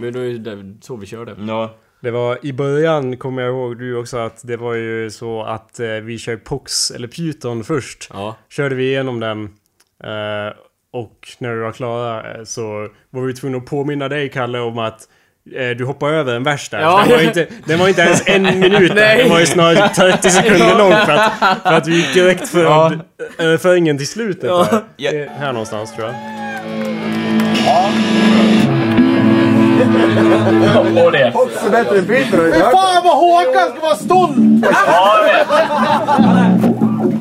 [0.00, 1.34] Men då är det så vi körde.
[1.46, 1.74] Ja.
[2.00, 5.80] Det var i början, kommer jag ihåg du också, att det var ju så att
[5.80, 8.08] eh, vi kör Pox eller Python först.
[8.12, 8.36] Ja.
[8.48, 9.44] Körde vi igenom den.
[10.04, 10.52] Eh,
[10.92, 14.78] och när vi var klara eh, så var vi tvungna att påminna dig Kalle om
[14.78, 15.08] att eh,
[15.78, 16.80] du hoppade över en vers där.
[16.80, 17.02] Ja.
[17.08, 18.92] Den, var inte, den var inte ens en minut.
[18.94, 19.18] Nej.
[19.18, 21.32] Den var ju snarare 30 sekunder lång för att,
[21.62, 22.92] för att vi gick direkt från Ja.
[23.38, 24.44] överföringen till slutet.
[24.44, 24.66] Ja.
[24.70, 24.80] Där.
[24.96, 25.10] Ja.
[25.10, 26.14] Det är här någonstans tror jag.
[31.04, 31.32] Och det.
[32.72, 34.36] Fan vad Håkan ska vara stolt!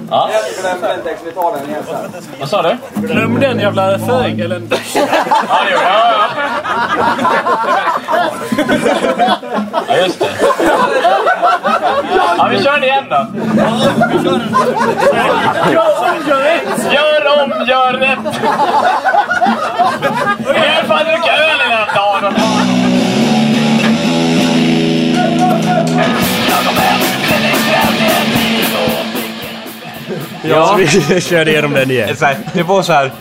[0.09, 0.55] Ja, jag vet.
[1.91, 1.97] Ja.
[2.39, 2.77] Vad sa du?
[3.07, 3.93] Glöm den jävla.
[4.41, 4.61] Eller...
[4.93, 6.29] Ja, det gjorde jag.
[9.87, 10.27] Ja, just det.
[12.37, 13.27] Ja, vi kör det igen då.
[30.57, 30.67] Ja.
[30.67, 32.15] Så vi körde igenom den igen.
[32.15, 33.11] Så här, det var så här.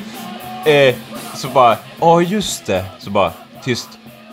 [0.64, 0.94] Eh,
[1.34, 2.84] så bara, ja just det.
[2.98, 3.32] Så bara,
[3.64, 3.88] tyst.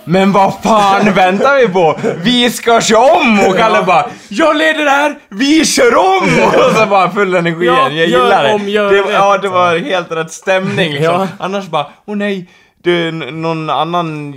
[0.05, 1.99] Men vad fan väntar vi på?
[2.23, 3.39] Vi ska köra om!
[3.47, 6.29] Och Kalle bara, jag leder det här, vi kör om!
[6.47, 7.95] Och så bara full energi Ja, igen.
[7.95, 8.53] Jag gillar det.
[8.53, 9.05] om, gör det rätt.
[9.11, 11.13] ja, det var helt rätt stämning liksom.
[11.13, 11.27] Ja.
[11.39, 12.49] Annars bara, åh nej.
[12.83, 14.33] Det, någon annan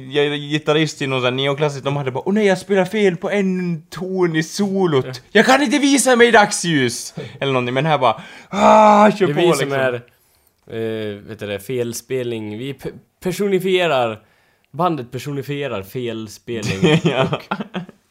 [0.51, 3.31] gitarrist i någon sån här neoklassisk, de hade bara Åh nej, jag spelar fel på
[3.31, 5.23] en ton i solot.
[5.33, 7.15] Jag kan inte visa mig i dagsljus!
[7.41, 9.71] Eller någonting, men här bara ah, kör Det är på vi liksom.
[9.71, 9.95] som är,
[10.71, 12.59] eh, vet du det, felspelning.
[12.59, 14.21] Vi pe- personifierar,
[14.71, 17.01] bandet personifierar felspelning.
[17.33, 17.43] och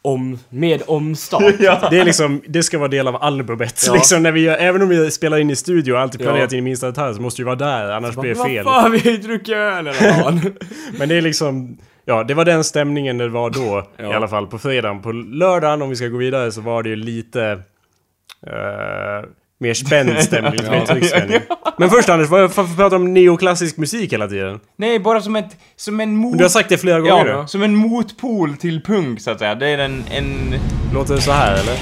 [0.06, 1.42] om, med omstart.
[1.60, 3.84] Det är liksom, det ska vara del av albumet.
[3.88, 3.94] Ja.
[3.96, 6.26] Liksom när vi, gör- även om vi spelar in i studio och alltid Ja.
[6.26, 8.64] planerat in i minsta detalj så måste vi vara där, annars blir det Vad fel.
[8.64, 10.42] fan, vi har ju druckit öl hela dagen.
[11.00, 13.88] Men det är liksom, ja det var den stämningen det var då.
[13.98, 14.12] Ja.
[14.12, 15.02] I alla fall på fredagen.
[15.02, 17.60] På lördagen, om vi ska gå vidare, så var det ju lite...
[18.48, 21.40] eh, mer spänd stämning, mer tryckspänning.
[21.78, 24.60] Men först Anders, varför pratar du om neoklassisk musik hela tiden?
[24.78, 26.38] Nej, bara som ett, som en mot...
[26.38, 27.48] Du har sagt det flera gånger ja, nu.
[27.48, 29.56] som en motpol till punk så att säga.
[29.56, 30.56] Det är en, en...
[30.94, 31.76] Låter det så här eller?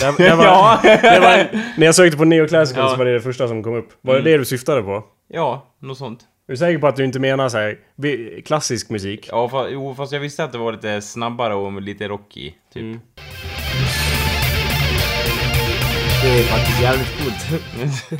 [0.00, 0.80] Det, det var, Ja.
[0.82, 2.90] det var, när jag sökte på neoclassical Ja.
[2.90, 3.88] så var det det första som kom upp.
[4.00, 5.04] Var det det du syftade på?
[5.28, 6.20] Ja, något sånt.
[6.50, 7.78] Är du säker på att du inte menar så här,
[8.42, 9.28] klassisk musik?
[9.32, 12.82] Ja, fa, jo, fast jag visste att det var lite snabbare och lite rocky, typ.
[12.82, 13.00] Mm.
[16.22, 17.62] Det är faktiskt jävligt coolt.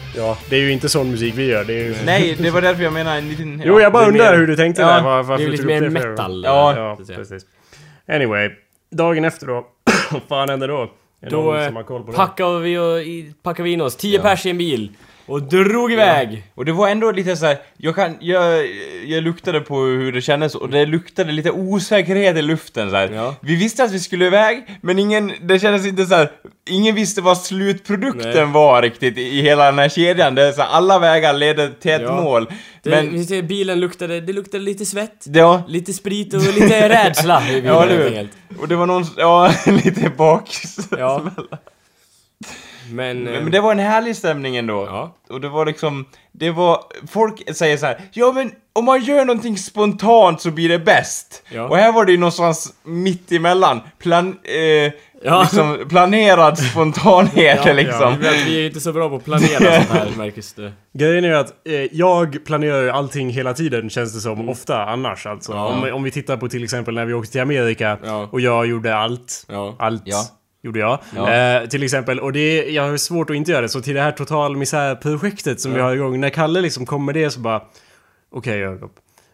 [0.17, 1.65] Ja, det är ju inte sån musik vi gör.
[1.65, 1.95] Det är ju...
[2.05, 3.63] Nej, det var därför jag menar en liten...
[3.65, 5.03] Jo, jag bara det undrar mer- hur du tänkte Ja, där.
[5.03, 6.43] Var, varför Det är lite mer det metal.
[6.45, 7.43] Ja, Ja, precis.
[8.09, 8.51] Anyway,
[8.91, 9.67] dagen efter då.
[10.11, 10.83] Vad fan hände då?
[10.83, 10.89] Är
[11.21, 12.17] det Då någon eh, som har koll på det?
[12.17, 14.93] packar vi, och, packar vi in oss, 10 pers i en bil.
[15.31, 16.45] Och drog iväg.
[16.55, 18.67] Och det var ändå lite så här, jag kan, jag,
[19.07, 23.11] jag luktade på hur det kändes och det luktade lite osäkerhet i luften så här.
[23.15, 23.35] Ja.
[23.41, 26.31] Vi visste att vi skulle iväg, men ingen, det kändes inte så här.
[26.71, 28.45] ingen visste vad slutprodukten Nej.
[28.47, 30.35] var riktigt i hela den här kedjan.
[30.35, 32.21] Det är så här, alla vägar ledde till ett Ja.
[32.23, 32.47] mål.
[32.83, 37.43] Det, men, ser, bilen luktade, det luktade lite svett, ja, lite sprit och lite rädsla
[37.49, 38.31] i bilen Ja, helt enkelt.
[38.61, 40.51] och det var någon, ja, lite bak.
[40.99, 41.23] Ja.
[42.91, 43.27] Men...
[43.27, 44.87] eh, Men, men det var en härlig stämning ändå.
[44.87, 45.17] Ja.
[45.31, 49.25] Och det var liksom, det var, folk säger så här, ja men om man gör
[49.25, 51.43] någonting spontant så blir det bäst.
[51.53, 51.69] Ja.
[51.69, 53.81] Och här var det ju någonstans mitt emellan.
[53.99, 55.41] Plan, eh, Ja.
[55.43, 56.59] liksom planerad
[56.95, 58.17] spontanhet ja, liksom.
[58.23, 60.73] Ja, vi är inte så bra på att planera sånt här märks det.
[60.93, 64.85] Grejen är ju att eh, jag planerar ju allting hela tiden känns det som, ofta
[64.85, 65.53] annars alltså.
[65.53, 65.67] Ja.
[65.67, 68.29] Om, om vi tittar på till exempel när vi åkte till Amerika Ja.
[68.33, 69.45] och jag gjorde allt.
[69.49, 69.77] Ja.
[69.79, 70.03] Allt.
[70.63, 70.67] Ja.
[70.67, 70.99] Gjorde jag.
[71.17, 71.33] Ja.
[71.33, 74.01] Eh, till exempel, och det, jag har svårt att inte göra det, så till det
[74.01, 77.63] här total misär-projektet som vi har igång, när Kalle liksom kom med det så bara
[78.33, 78.91] Okej Jakob,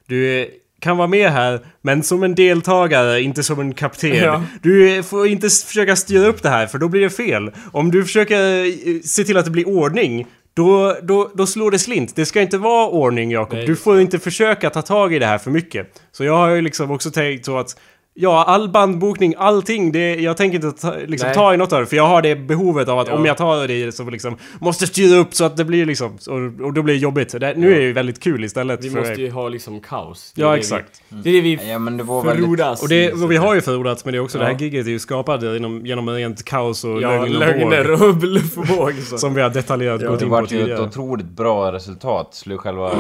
[0.07, 4.15] du kan vara med här, men som en deltagare, inte som en kapten.
[4.15, 4.43] Ja.
[4.63, 7.51] Du får inte försöka styra upp det här, för då blir det fel.
[7.73, 11.79] Om du försöker eh, se till att det blir ordning, då, då, då slår det
[11.79, 12.17] slint.
[12.17, 13.59] Det ska inte vara ordning Jakob.
[13.67, 16.01] Du får inte försöka ta tag i det här för mycket.
[16.13, 17.77] Så jag har ju liksom också tänkt så att
[18.19, 21.87] Ja, all bandbokning, allting, det, jag tänker inte ta, liksom, ta i något av det.
[21.87, 23.15] För jag har det behovet av att Ja.
[23.15, 25.87] om jag tar det i det så liksom Måste styra upp så att det blir
[25.87, 27.41] liksom Och, och då blir det jobbigt.
[27.41, 28.85] Det, nu är det ju väldigt kul istället.
[28.85, 30.33] Vi för måste ju ha liksom kaos.
[30.35, 31.03] Det Ja, det exakt.
[31.09, 32.47] Vi, det är det vi Ja men det var väldigt...
[32.47, 34.45] frodas Och, det, och vi har ju förordat, men det är också Ja.
[34.45, 38.03] det här giget är ju skapat genom, genom rent kaos och Ja, lögn och lögner
[38.09, 38.95] och bluff och båg.
[38.95, 39.19] så.
[39.19, 40.83] Som vi har detaljerat Ja, gått Det in på var ju ett tidigare.
[40.83, 42.91] otroligt bra resultat, själva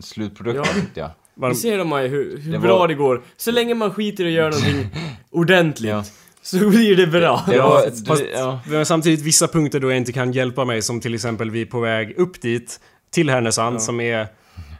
[0.00, 0.80] slutprodukten Ja.
[0.80, 1.10] tyckte jag.
[1.36, 3.22] Var- Det ser de ju hur, hur Det bra var- det går.
[3.36, 4.86] Så länge man skiter i att göra någonting
[5.30, 6.04] ordentligt Ja.
[6.42, 7.42] så blir det bra.
[7.46, 8.60] Det Ja, var, fast- ja.
[8.68, 11.62] Vi har samtidigt vissa punkter då jag inte kan hjälpa mig som till exempel vi
[11.62, 12.80] är på väg upp dit
[13.12, 14.26] till Härnösand som är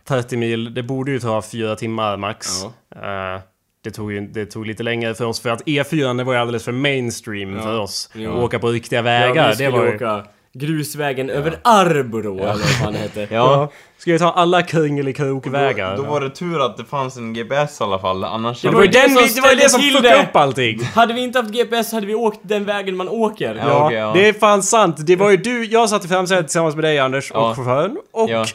[0.08, 0.74] 30 mil.
[0.74, 2.64] Det borde ju ta fyra timmar max.
[2.64, 3.40] Eh,
[3.84, 6.38] det, tog ju, det tog lite längre för oss för att E4 det var ju
[6.38, 8.10] alldeles för mainstream för oss.
[8.14, 8.30] Ja.
[8.30, 9.54] Att åka på riktiga Ja, vägar.
[9.58, 9.94] det var ju...
[9.94, 10.24] åka
[10.58, 13.26] grusvägen över Arbro, eller vad fan det hette.
[13.34, 13.70] ja.
[13.98, 15.96] Ska vi ta alla kringelikrokvägar?
[15.96, 18.62] Då, då var det tur att det fanns en GPS i alla fall, annars...
[18.62, 20.22] det var ju det den som vi, det var det som fuckade det.
[20.22, 20.82] upp allting!
[20.84, 23.54] Hade vi inte haft GPS hade vi åkt den vägen man åker.
[23.54, 23.68] Ja.
[23.68, 24.12] Ja, okej, ja.
[24.14, 24.96] det är fan sant.
[24.98, 27.50] Det var ju du, jag satt i framsätet tillsammans med dig Anders Ja.
[27.50, 27.96] och chauffören.
[28.12, 28.46] Och Ja.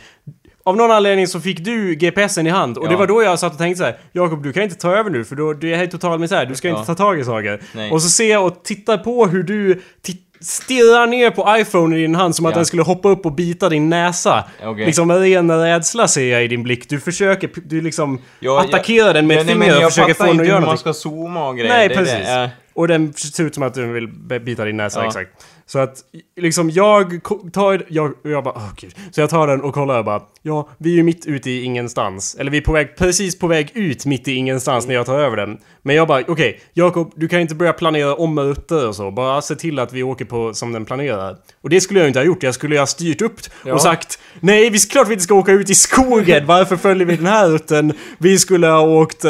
[0.64, 2.78] av någon anledning så fick du GPSen i hand.
[2.78, 2.98] Och det Ja.
[3.00, 5.26] var då jag satt och tänkte så här: Jakob du kan inte ta över nu
[5.26, 6.46] för då, du är helt total misär.
[6.46, 6.74] Du ska Ja.
[6.76, 7.62] inte ta tag i saker.
[7.76, 7.92] Nej.
[7.92, 9.74] Och så ser jag och tittar på hur du
[10.08, 12.56] ti- stirrar ner på iPhone i din hand som att Ja.
[12.56, 14.44] den skulle hoppa upp och bita din näsa.
[14.64, 14.86] Okej.
[14.86, 16.90] Liksom ren rädsla ser jag i din blick.
[16.90, 20.14] Du försöker, du liksom Ja, jag- attackerar den med ett finger men och jag försöker
[20.14, 20.94] få fattar den inte att göra hur man någonting.
[20.94, 21.74] ska zooma och grejer.
[21.74, 22.14] Nej, Det precis.
[22.14, 22.50] Det, äh.
[22.74, 24.08] Och den ser ut som att den vill
[24.40, 25.08] bita din näsa, Ja.
[25.08, 25.30] exakt.
[25.72, 25.98] Så att,
[26.38, 27.20] liksom jag
[27.54, 28.96] tar, jag, jag bara, åh gud.
[29.12, 31.64] Så jag tar den och kollar och bara, ja, vi är ju mitt ute i
[31.64, 32.36] ingenstans.
[32.40, 35.20] Eller vi är på väg, precis på väg ut mitt i ingenstans när jag tar
[35.20, 35.58] över den.
[35.82, 39.12] Men jag bara, okej, Jakob, du kan inte börja planera om rutter och så.
[39.12, 41.38] Bara se till att vi åker på som den planerar.
[41.62, 42.44] Och det skulle jag inte ha gjort.
[42.44, 43.74] Jag skulle ha styrt upp Ja.
[43.74, 46.46] och sagt, nej, vi klart vi inte ska åka ut i skogen.
[46.46, 47.94] Varför följer vi den här rutten?
[48.18, 49.26] Vi skulle ha åkt...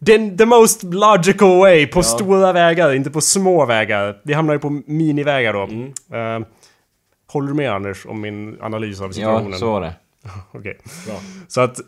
[0.00, 4.20] den, the most logical way på stora vägar, inte på små vägar.
[4.24, 5.62] Vi hamnar ju på minivägar då.
[5.62, 5.92] Mm.
[6.12, 6.48] Eh,
[7.26, 9.52] håller du med Anders om min analys av situationen?
[9.52, 9.94] Ja, så var det.
[10.52, 10.78] Okej.
[11.48, 11.80] Så att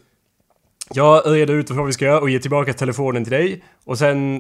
[0.95, 3.65] jag reder ut vad vi ska göra och ger tillbaka telefonen till dig.
[3.85, 4.37] Och sen...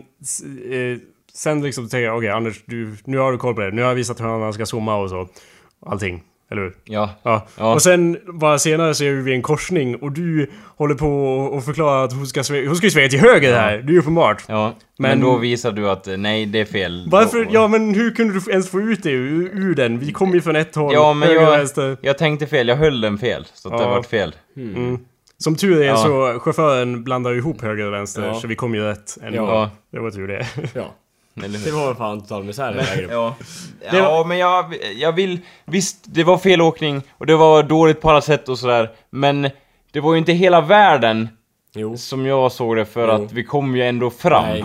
[0.71, 0.99] Eh,
[1.35, 3.71] sen liksom tänker jag, okej Anders, du, nu har du koll på det.
[3.71, 5.29] Nu har jag visat hur man ska zooma och så.
[5.87, 6.23] Allting.
[6.53, 6.75] Eller hur?
[6.85, 7.11] Ja.
[7.23, 7.47] Ja.
[7.59, 7.75] Ja.
[7.75, 11.09] Och sen bara senare så är vi vid en korsning och du håller på
[11.53, 13.79] och förklarar att hon ska, hon ska svänga till höger här.
[13.79, 14.45] Det är ju uppenbart.
[14.49, 14.75] Ja.
[14.99, 17.09] Men, Men- då visar du att eh, nej, det är fel.
[17.11, 17.49] Varför?
[17.51, 19.99] Ja men hur kunde du ens få ut det ur, ur den?
[19.99, 20.95] Vi kom ju från ett håll.
[20.95, 21.69] Ja, men jag,
[22.03, 22.69] jag tänkte fel.
[22.69, 23.47] Jag höll den fel.
[23.55, 23.91] Så att det Ja.
[23.91, 24.35] vart fel.
[24.57, 24.99] Mm.
[25.39, 25.97] Som tur är Ja.
[25.97, 28.35] så chauffören blandar ju ihop höger och vänster Ja.
[28.35, 29.39] så vi kom ju rätt ändå.
[29.43, 29.71] Ja.
[29.93, 30.47] Det var tur det.
[30.75, 30.95] Ja.
[31.37, 31.65] Eller hur?
[31.67, 33.11] Det var fan total misär den vägen.
[33.11, 33.35] Ja,
[33.91, 35.39] Det ja men jag, jag vill...
[35.65, 38.91] Visst, det var fel åkning och det var dåligt på alla sätt och sådär.
[39.11, 39.51] Men
[39.93, 41.29] det var ju inte hela världen
[41.75, 41.97] Jo.
[41.97, 43.25] som jag såg det för Jo.
[43.25, 44.45] att vi kom ju ändå fram.
[44.45, 44.65] Nej.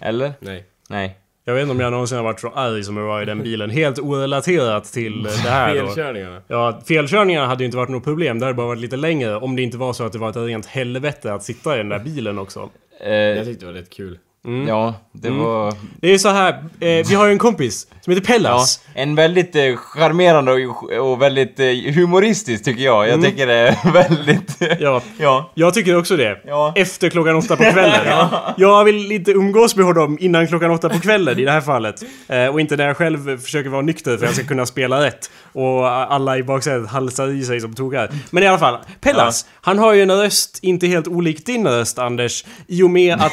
[0.00, 0.32] Eller?
[0.40, 0.64] Nej.
[0.88, 1.16] Nej.
[1.44, 3.42] Jag vet inte om jag någonsin har varit så arg som jag var i den
[3.42, 3.70] bilen.
[3.70, 5.86] Helt orelaterat till det här då.
[5.86, 6.42] Felkörningarna.
[6.48, 8.38] Ja, felkörningarna hade ju inte varit något problem.
[8.38, 9.36] Det hade bara varit lite längre.
[9.36, 11.88] Om det inte var så att det var ett rent helvete att sitta i den
[11.88, 12.70] där bilen också.
[13.04, 14.18] Eh, Jag tyckte det var rätt kul.
[14.68, 15.74] Ja, det var...
[16.00, 18.80] Det är så här, eh, vi har ju en kompis som heter Ja, Pellas.
[18.94, 23.08] en väldigt eh, charmerande och, och väldigt eh, humoristisk tycker jag.
[23.08, 24.60] Jag tycker det är väldigt...
[24.60, 24.76] Mm.
[24.80, 25.02] Ja.
[25.18, 25.50] ja.
[25.54, 26.40] Jag tycker också det.
[26.46, 26.72] Ja.
[26.76, 28.28] Efter klockan åtta på kvällen.
[28.56, 32.02] Jag vill inte umgås med honom innan klockan åtta på kvällen i det här fallet.
[32.28, 35.02] Eh, och inte när jag själv försöker vara nykter för att jag ska kunna spela
[35.04, 35.30] rätt.
[35.52, 38.10] Och alla i baksätet halsar i sig som togar.
[38.30, 41.98] Men i alla fall, Pellas, han har ju en röst inte helt olik din röst
[41.98, 42.44] Anders.
[42.66, 43.32] I och med att...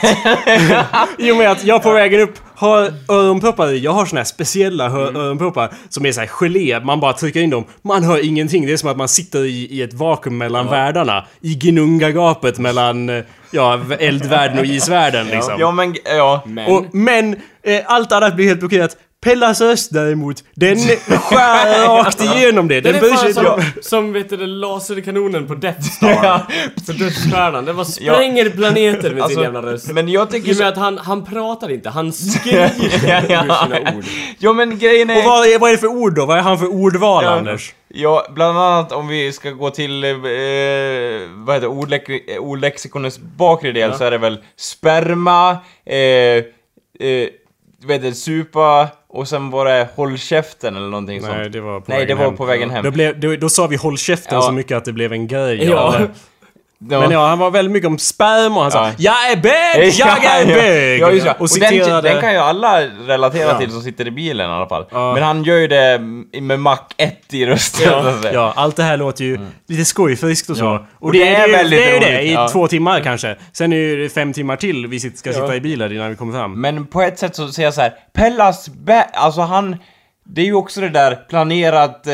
[1.17, 3.77] I och med att jag på vägen upp har öronproppar i.
[3.79, 6.79] Jag har såna här speciella hö- öronproppar som är så här gelé.
[6.79, 7.65] Man bara trycker in dem.
[7.81, 8.65] Man hör ingenting.
[8.65, 11.25] Det är som att man sitter i, i ett vakuum mellan världarna.
[11.41, 15.53] I Gnunga-gapet mellan ja, eldvärlden och isvärlden liksom.
[15.59, 15.95] Ja, men...
[16.05, 16.43] Ja.
[16.45, 16.71] Men...
[16.71, 18.97] Och, men eh, allt annat blir helt blockerat.
[19.27, 22.81] Pellas röst däremot, den skär rakt igenom det.
[22.81, 26.39] Den Den är fan som, inte som vet du, det, laserkanonen på Death Star.
[26.85, 27.65] På dödsstjärnan.
[27.65, 29.91] Den bara spränger planeter med sin Alltså, jävla röst.
[29.91, 30.49] Men jag tycker...
[30.49, 30.61] I och Så...
[30.63, 34.03] med att han, han pratar inte, han skriker ur sina ord.
[34.39, 35.17] Ja, men grejen är...
[35.17, 36.25] Och vad är, vad är det för ord då?
[36.25, 37.29] Vad är han för ordval, Ja.
[37.29, 37.73] Anders?
[37.89, 40.09] Ja, bland annat om vi ska gå till, eh,
[41.35, 45.51] vad heter ordlek- ordlexikonens bakre del så är det väl sperma,
[45.85, 46.43] eh, eh,
[47.83, 51.53] vad heter det, supa och sen var det håll käften eller någonting Nej, sånt.
[51.53, 52.35] det var på Nej, det var hem.
[52.37, 52.83] på vägen hem.
[52.83, 54.41] Då, blev, då, då sa vi håll käften Ja.
[54.41, 55.69] så mycket att det blev en grej.
[55.69, 55.95] Ja.
[56.79, 56.99] Ja.
[56.99, 58.93] Men ja, han var väldigt mycket om sperma och han sa Ja.
[58.97, 59.93] Jag är bög!
[59.99, 60.99] Jag är bög!
[60.99, 61.29] Ja, det.
[61.31, 62.09] Och Och den, citerade...
[62.09, 63.57] den kan ju alla relatera Ja.
[63.59, 64.85] till som sitter i bilen i alla fall.
[64.91, 65.13] Ja.
[65.13, 65.99] Men han gör ju det
[66.41, 68.21] med mack 1 i rösten.
[68.21, 68.33] säga.
[68.33, 70.63] Ja, allt det här låter ju lite skojfriskt och så.
[70.65, 70.87] Ja.
[70.99, 72.47] Och, Och det, det är är, väldigt det är ju det, i ja.
[72.49, 73.35] två timmar kanske.
[73.53, 76.61] Sen är det fem timmar till vi ska sitta i bilen innan vi kommer fram.
[76.61, 79.03] Men på ett sätt så säger jag så här, Pellas bä...
[79.13, 79.75] Alltså han...
[80.29, 82.07] Det är ju också det där planerat...
[82.07, 82.13] Eh,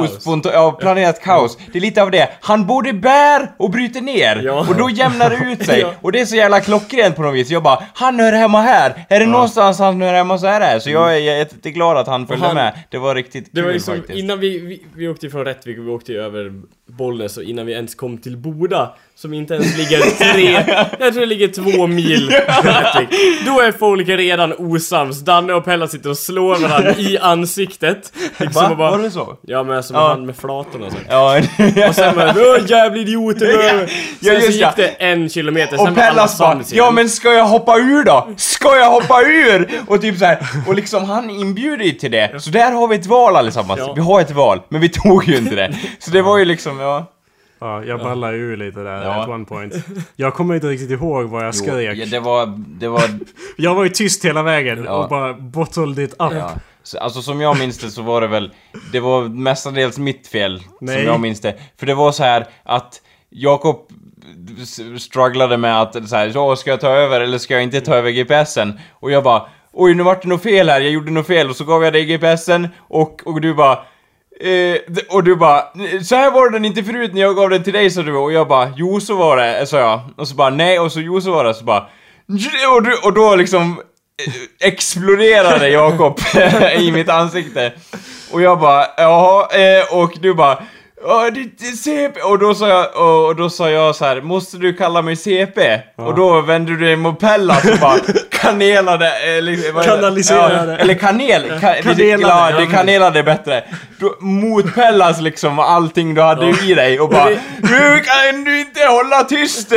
[0.00, 1.58] osponta- ja, planerat kaos.
[1.72, 2.28] Det är lite av det.
[2.40, 4.42] Han både bär och bryter ner.
[4.44, 4.66] Ja.
[4.68, 5.80] Och då jämnar det ut sig.
[5.86, 5.92] Ja.
[6.00, 7.50] Och det är så jävla klockrent på något vis.
[7.50, 9.06] Jag bara, han hör hemma här.
[9.08, 10.78] Är det någonstans han hör hemma så är det här.
[10.78, 12.78] Så jag är jätteglad att han följde han- med.
[12.90, 14.18] Det var riktigt Det kul var liksom faktiskt.
[14.18, 16.52] innan vi, vi, vi åkte ifrån Rättvik och vi åkte över
[16.88, 20.00] Bollnäs och innan vi ens kom till Boda som inte ens ligger
[20.32, 20.52] tre,
[20.98, 22.26] jag tror det ligger två mil.
[23.46, 25.20] Då är folk redan osams.
[25.20, 28.12] Danne och Pella sitter och slår varandra i ansiktet.
[28.38, 28.74] Liksom Va?
[28.74, 29.36] bara, Var det så?
[29.42, 30.08] Ja men som Ja.
[30.08, 30.98] han med flatorna och så.
[31.08, 31.38] Ja,
[31.88, 33.46] Och sen bara Åh jävla idioter!
[34.20, 36.84] Ja, Sen så gick det en kilometer, sen Och var alla sams igen.
[36.84, 38.28] Ja men ska jag hoppa ur då?
[38.36, 39.68] Ska jag hoppa ur?
[39.86, 42.42] Och typ så här, och liksom han inbjuder ju till det.
[42.42, 43.80] Så där har vi ett val allesammans.
[43.80, 43.92] Ja.
[43.96, 45.74] Vi har ett val, men vi tog ju inte det.
[45.98, 47.12] Så det var ju liksom, ja.
[47.58, 49.22] Ja, jag ballar ur lite där Ja.
[49.22, 49.74] at one point.
[50.16, 51.98] Jag kommer inte riktigt ihåg vad jag Jo, skrek.
[51.98, 53.02] ja, det var, det var,
[53.56, 54.92] Jag var ju tyst hela vägen Ja.
[54.92, 56.16] och bara bottled it up.
[56.32, 56.50] ja.
[56.82, 58.50] Så, alltså som jag minns det så var det väl,
[58.92, 60.62] det var mestadels mitt fel.
[60.80, 60.96] Nej.
[60.96, 61.54] Som jag minns det.
[61.78, 63.00] För det var så här att
[63.30, 63.76] Jakob
[64.98, 67.94] strugglade med att så här, så ska jag ta över eller ska jag inte ta
[67.94, 68.78] över GPSen?
[68.92, 71.56] Och jag bara, oj nu vart det något fel här, jag gjorde något fel och
[71.56, 73.78] så gav jag dig GPSen och, och du bara
[74.40, 74.78] Eh,
[75.08, 75.62] och du bara,
[76.04, 78.32] så här var den inte förut när jag gav den till dig sa du och
[78.32, 80.00] jag bara, jo så var det, eh, sa jag.
[80.16, 81.86] Och så bara, nej och så jo så var det, så bara,
[82.74, 83.80] och, du, och då liksom
[84.26, 86.18] eh, exploderade Jakob
[86.78, 87.72] i mitt ansikte.
[88.32, 90.62] Och jag bara, jaha, eh, och du bara,
[91.02, 92.20] Ja, ditt CP!
[92.20, 95.16] Och då sa jag, och, och då sa jag så här, måste du kalla mig
[95.16, 95.80] CP?
[95.96, 97.98] Och då vände du dig mot Pellas och bara
[98.30, 99.94] kanelade, eller vad är det?
[99.94, 100.72] Kanaliserade.
[100.72, 103.64] Ja, eller kanel, ka, Kanelade, ja, det kanelade bättre.
[103.98, 107.24] Då, mot Pellas liksom, allting du hade i dig och bara
[107.62, 109.72] Nu kan du inte hålla tyst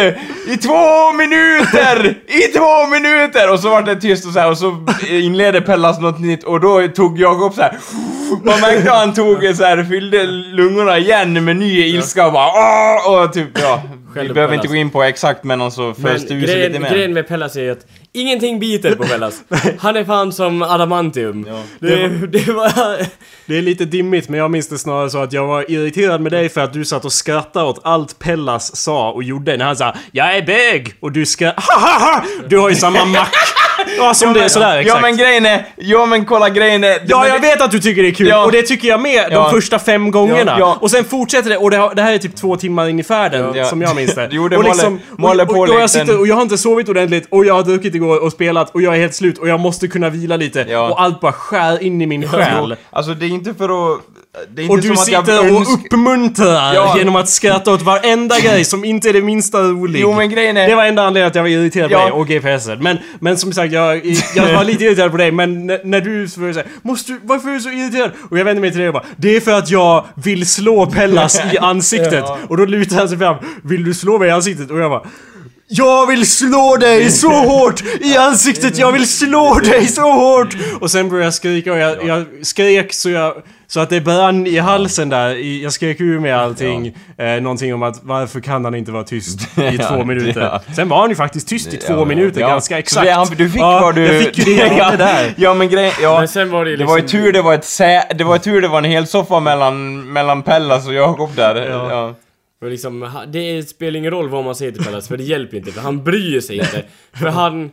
[0.48, 2.18] i två minuter!
[2.28, 3.54] I två minuter!
[3.54, 6.60] Och så var det tyst och så här, och så inledde Pellas något nytt och
[6.60, 7.78] då tog Jakob så här.
[8.44, 11.09] Man märkte att han tog så här, fyllde lungorna igen
[11.44, 13.24] med ny ilska och bara Åh!
[13.24, 13.82] och typ ja.
[14.16, 16.90] Vi behöver inte gå in på exakt men alltså förs det sig lite grejen, mer.
[16.90, 19.44] grejen med Pellas är att ingenting biter på Pellas.
[19.80, 21.48] Han är fan som adamantium.
[21.80, 22.72] Det, det var...
[23.46, 26.32] Det är lite dimmigt men jag minns det snarare så att jag var irriterad med
[26.32, 29.76] dig för att du satt och skrattade åt allt Pellas sa och gjorde när han
[29.76, 30.94] sa Jag är bög!
[31.00, 32.24] Och du skrattade ha ha ha!
[32.48, 33.34] Du har ju samma mack!
[33.98, 34.96] Ja som det är sådär exakt.
[34.96, 37.00] Ja men grejen är, ja men kolla grejen är...
[37.08, 38.46] Ja, jag det- vet att du tycker det är kul Ja.
[38.46, 39.44] och det tycker jag med Ja.
[39.44, 40.52] de första fem gångerna.
[40.52, 40.78] Ja, ja.
[40.82, 43.04] Och sen fortsätter det och det, har, det här är typ två timmar in i
[43.04, 43.66] färden Ja.
[43.66, 44.28] som jag minns det.
[44.32, 46.58] Jo, det och, målar- målar och, och, på och, jag sitter och jag har inte
[46.58, 49.48] sovit ordentligt och jag har druckit igår och spelat och jag är helt slut och
[49.48, 50.66] jag måste kunna vila lite.
[50.70, 50.90] Ja.
[50.90, 52.76] Och allt bara skär in i min själ.
[52.90, 54.00] Alltså det är inte för att...
[54.56, 56.96] Det är inte Och du som att jag sitter och uppmuntrar Ja.
[56.98, 60.00] genom att skratta åt varenda grej som inte är det minsta rolig.
[60.02, 60.68] Jo men grejen är...
[60.68, 62.04] Det var enda anledningen att jag var irriterad på Ja.
[62.04, 62.84] dig och GPSen.
[62.84, 66.64] Men, men som sagt, jag, jag var lite irriterad på dig, men när du säga
[66.82, 68.12] måste du, varför är du så irriterad?
[68.30, 70.86] Och jag vände mig till dig och bara, det är för att jag vill slå
[70.86, 72.24] Pellas i ansiktet.
[72.28, 72.38] Ja.
[72.48, 74.72] Och då lutar han sig fram, vill du slå mig i ansiktet?
[74.72, 75.04] Och jag bara,
[75.72, 80.58] Jag vill slå dig så hårt i ansiktet, jag vill slå dig så hårt!
[80.82, 83.34] Och sen började jag skrika och jag, jag skrek så jag...
[83.68, 86.98] Så att det brann i halsen där, jag skrek ur med allting.
[87.18, 89.46] Eh, någonting om att varför kan han inte vara tyst i
[89.80, 90.42] Ja, två minuter?
[90.42, 90.62] ja.
[90.76, 92.48] Sen var han ju faktiskt tyst i två Ja, minuter, ja.
[92.48, 93.06] ganska exakt.
[93.08, 94.06] det, han, du fick ja, vad du...
[94.14, 95.34] Jag fick ju det jag ja, där.
[95.38, 96.18] Ja men grejen, ja.
[96.20, 98.04] Men sen var det ju Det var ju liksom- tur det var ett sä...
[98.16, 101.56] Det var tur det var en hel soffa mellan, mellan Pellas och Jakob där.
[102.62, 105.72] Men liksom, det spelar ingen roll vad man säger till Pellas, för det hjälper inte,
[105.72, 106.86] för han bryr sig inte.
[107.14, 107.72] För han,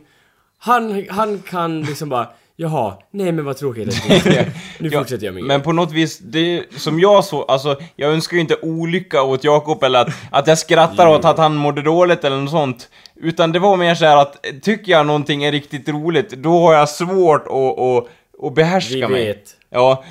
[0.57, 4.03] han, han kan liksom bara, jaha, nej men vad tråkigt.
[4.79, 8.35] Nu fortsätter jag med Men på något vis, det som jag så, alltså jag önskar
[8.35, 12.23] ju inte olycka åt Jakob eller att, att jag skrattar åt att han mådde dåligt
[12.23, 12.89] eller något sånt.
[13.15, 16.73] Utan det var mer så här att, tycker jag någonting är riktigt roligt, då har
[16.73, 18.07] jag svårt att, att,
[18.47, 19.43] att behärska Vi mig.
[19.69, 20.03] Ja.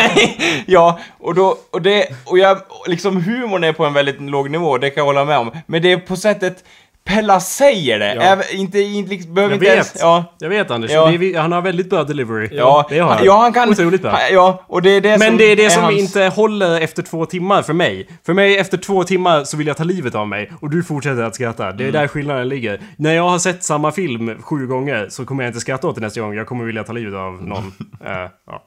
[0.66, 4.78] ja, och då, och det, och jag, liksom humorn är på en väldigt låg nivå,
[4.78, 5.50] det kan jag hålla med om.
[5.66, 6.64] Men det är på sättet
[7.04, 8.22] Pella säger det, Ja.
[8.22, 10.00] Även, inte, inte, liksom- behöver Jag inte ens, vet.
[10.02, 10.24] ja.
[10.38, 11.12] Jag vet Anders, Ja.
[11.12, 12.48] Är vi- han har väldigt bra delivery.
[12.52, 13.24] Ja, det har han.
[13.24, 13.70] ja, han kan...
[13.70, 14.18] Otroligt bra.
[14.30, 17.02] Ja, och det är det Men som det är det som hans- inte håller efter
[17.02, 18.08] två timmar för mig.
[18.26, 21.22] För mig efter två timmar så vill jag ta livet av mig och du fortsätter
[21.22, 21.72] att skratta.
[21.72, 22.00] Det är Mm.
[22.00, 22.80] där skillnaden ligger.
[22.98, 26.00] När jag har sett samma film sju gånger så kommer jag inte skratta åt det
[26.00, 26.34] nästa gång.
[26.34, 27.72] Jag kommer vilja ta livet av någon.
[28.06, 28.12] Eh,
[28.46, 28.62] ja.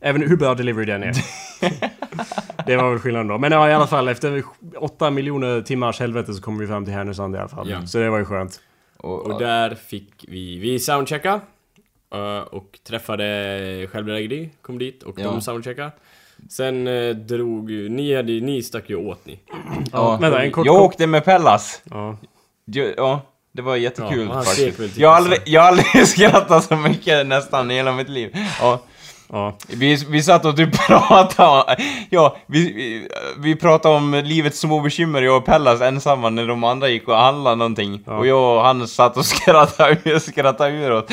[0.00, 1.14] Även hur bra delivery den är.
[2.66, 3.38] det var väl skillnaden då.
[3.38, 4.42] Men ja, i alla fall efter
[4.76, 7.70] åtta miljoner timmars helvete så kommer vi fram till Härnösand i alla fall.
[7.70, 7.86] Ja.
[7.86, 8.60] Så det var ju skönt.
[8.96, 11.40] Och, Och där fick vi, vi soundchecka
[12.14, 13.24] eh, och träffade
[13.92, 15.24] självbedrägeri, kom dit och Ja.
[15.24, 15.90] de soundcheckade.
[16.50, 19.38] Sen eh, drog ju- ni, hade, ni stack ju åt ni.
[19.92, 21.82] ja, Vänta, en kort jag kom- åkte med Pellas.
[21.90, 22.16] Ja.
[22.64, 23.22] Ja, ja
[23.52, 24.96] det var jättekul Ja, faktiskt.
[24.96, 25.22] jag, har så.
[25.24, 28.36] aldrig, jag har aldrig skrattat så mycket nästan i hela mitt liv.
[28.60, 28.80] Ja.
[29.32, 29.56] Ja.
[29.68, 31.76] Vi, vi satt och typ pratade,
[32.10, 33.08] ja, vi, vi,
[33.38, 37.14] vi pratade om livets små bekymmer, jag och Pellas ensamma när de andra gick och
[37.16, 38.02] handlade någonting.
[38.06, 41.04] Och jag och han satt och skrattade, skrattade ur oss.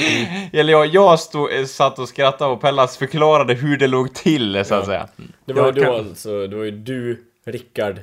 [0.54, 4.66] Eller jag, jag stod, eh, satt och skrattade och Pellas förklarade hur det låg till,
[4.66, 5.08] så att säga.
[5.46, 8.00] Det var ju då kan- alltså, det var ju du, Rickard,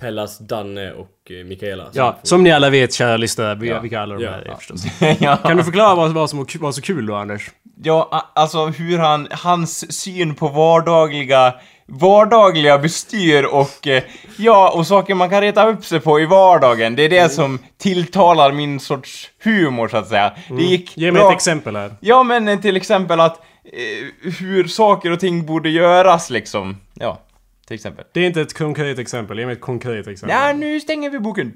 [0.00, 1.86] Pellas, Danne och eh, Mikaela.
[1.92, 4.30] ja, som ni alla vet kära lyssnare, vi, vi kallar dem Ja.
[4.30, 4.56] här ja.
[4.56, 4.84] förstås.
[5.20, 5.36] ja.
[5.44, 7.50] Kan du förklara vad, vad som var så kul då Anders?
[7.82, 11.54] Ja, alltså hur han, hans syn på vardagliga,
[11.86, 14.02] vardagliga bestyr och, eh,
[14.36, 16.96] ja, och saker man kan reta upp sig på i vardagen.
[16.96, 20.32] Det är det som tilltalar min sorts humor, så att säga.
[20.48, 21.94] Det gick Ge mig bra- ett exempel här.
[22.00, 26.76] Ja, men till exempel att eh, hur saker och ting borde göras, liksom.
[26.94, 27.18] Ja,
[27.68, 28.04] till exempel.
[28.12, 30.38] Det är inte ett konkret exempel, ge mig ett konkret exempel.
[30.38, 31.54] Ja, nu stänger vi boken.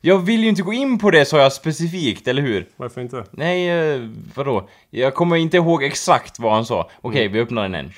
[0.00, 2.66] Jag vill ju inte gå in på det, sa jag specifikt, eller hur?
[2.76, 3.24] Varför inte?
[3.30, 4.68] Nej, eh, vadå?
[4.90, 6.90] Jag kommer inte ihåg exakt vad han sa.
[7.00, 7.92] Okej, vi öppnar den än.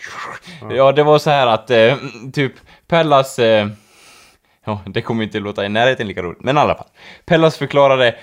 [0.70, 1.96] Ja, det var så här att, eh,
[2.32, 2.52] typ,
[2.88, 3.38] Pellas...
[3.38, 3.68] Eh,
[4.64, 6.88] ja, det kommer inte låta i närheten lika roligt, men i alla fall.
[7.24, 8.16] Pellas förklarade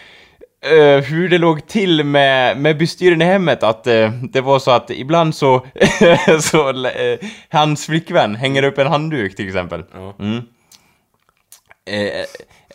[0.63, 4.71] eh, hur det låg till med, med bestyren i hemmet, att eh, det var så
[4.71, 5.65] att ibland så,
[6.39, 9.83] så eh, hans flickvän hänger upp en handduk till exempel.
[10.19, 10.41] Mm.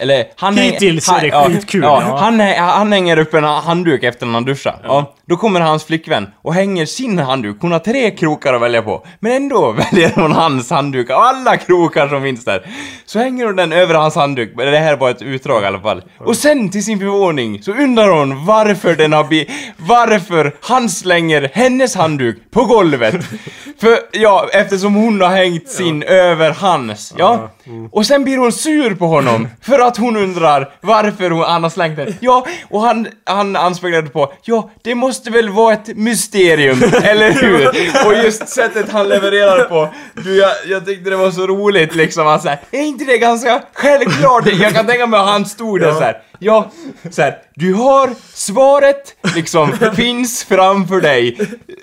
[0.00, 2.16] Eller han Hittills är det ja, skitkul, Ja, ja.
[2.16, 4.80] Han, han hänger upp en handduk efter när han duschar.
[4.82, 5.14] Ja.
[5.26, 7.56] Då kommer hans flickvän och hänger sin handduk.
[7.60, 9.06] Hon har tre krokar att välja på.
[9.20, 12.66] Men ändå väljer hon hans handduk av alla krokar som finns där.
[13.06, 14.52] Så hänger hon den över hans handduk.
[14.56, 16.02] Det här var ett utdrag i alla fall.
[16.18, 19.50] Och sen till sin förvåning så undrar hon varför den har blivit...
[19.76, 23.14] Varför han slänger hennes handduk på golvet.
[23.80, 27.14] För, ja, eftersom hon har hängt sin över hans.
[27.16, 27.50] Ja.
[27.90, 31.70] Och sen blir hon sur på honom för att hon undrar varför hon, han har
[31.70, 32.14] slängt den.
[32.20, 37.68] Ja, och han, han anspeglade på, ja, det måste väl vara ett mysterium, eller hur?
[38.06, 42.26] Och just sättet han levererar på, du, jag, jag tyckte det var så roligt liksom,
[42.26, 44.46] han såhär, är inte det ganska självklart?
[44.60, 46.70] Jag kan tänka mig att han stod där såhär, ja,
[47.10, 51.38] såhär, du har svaret, liksom, finns framför dig.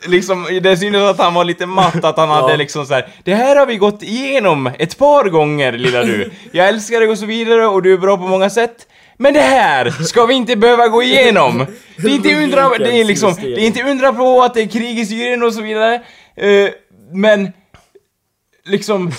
[0.06, 3.56] Liksom, det syntes att han var lite matt, att han hade liksom såhär, det här
[3.56, 6.32] har vi gått igenom ett par gånger lilla du.
[6.52, 8.88] Jag älskar dig och så vidare och du är bra på många sätt.
[9.18, 11.66] Men det här ska vi inte behöva gå igenom!
[11.98, 14.68] Det är inte undra, det är liksom, det är inte undra på att det är
[14.68, 16.02] krig i Syrien och så vidare.
[16.36, 16.70] Eh,
[17.12, 17.54] men,
[18.66, 19.12] liksom,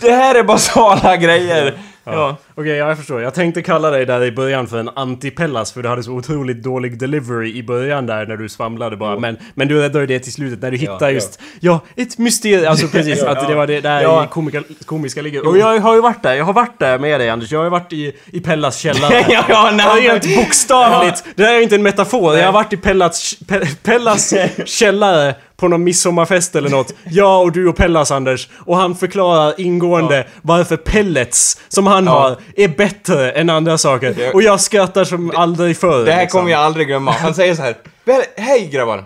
[0.00, 1.78] det här är basala grejer.
[2.04, 2.36] Ja.
[2.58, 3.22] Okej, ja, jag förstår.
[3.22, 6.62] Jag tänkte kalla dig där i början för en antipellas för du hade så otroligt
[6.62, 9.18] dålig delivery i början där när du svamlade bara.
[9.18, 12.70] Men, men du räddade det till slutet när du hittade just, ja, ett mysterium.
[12.70, 14.24] Alltså precis, att det var det där Ja.
[14.24, 15.46] i komika, komiska ligger.
[15.48, 17.52] Och jag har ju varit där, jag har varit där med dig Anders.
[17.52, 19.24] Jag har ju varit i, i Pellas källare.
[19.28, 21.24] ja, ja, nej, Ja, rent bokstavligt!
[21.34, 22.36] Det här är ju inte en metafor.
[22.36, 24.34] Jag har varit i Pellas, Pe- Pellas
[24.64, 26.94] källare på någon midsommarfest eller något.
[27.04, 28.48] Jag och du och Pellas Anders.
[28.58, 34.30] Och han förklarar ingående varför pellets som han har är bättre än andra saker.
[34.34, 36.04] Och jag skrattar som aldrig förr.
[36.04, 36.38] Det här liksom.
[36.40, 37.10] kommer jag aldrig glömma.
[37.12, 37.76] Han säger så här.
[38.04, 39.04] "Väl, Hej grabbar!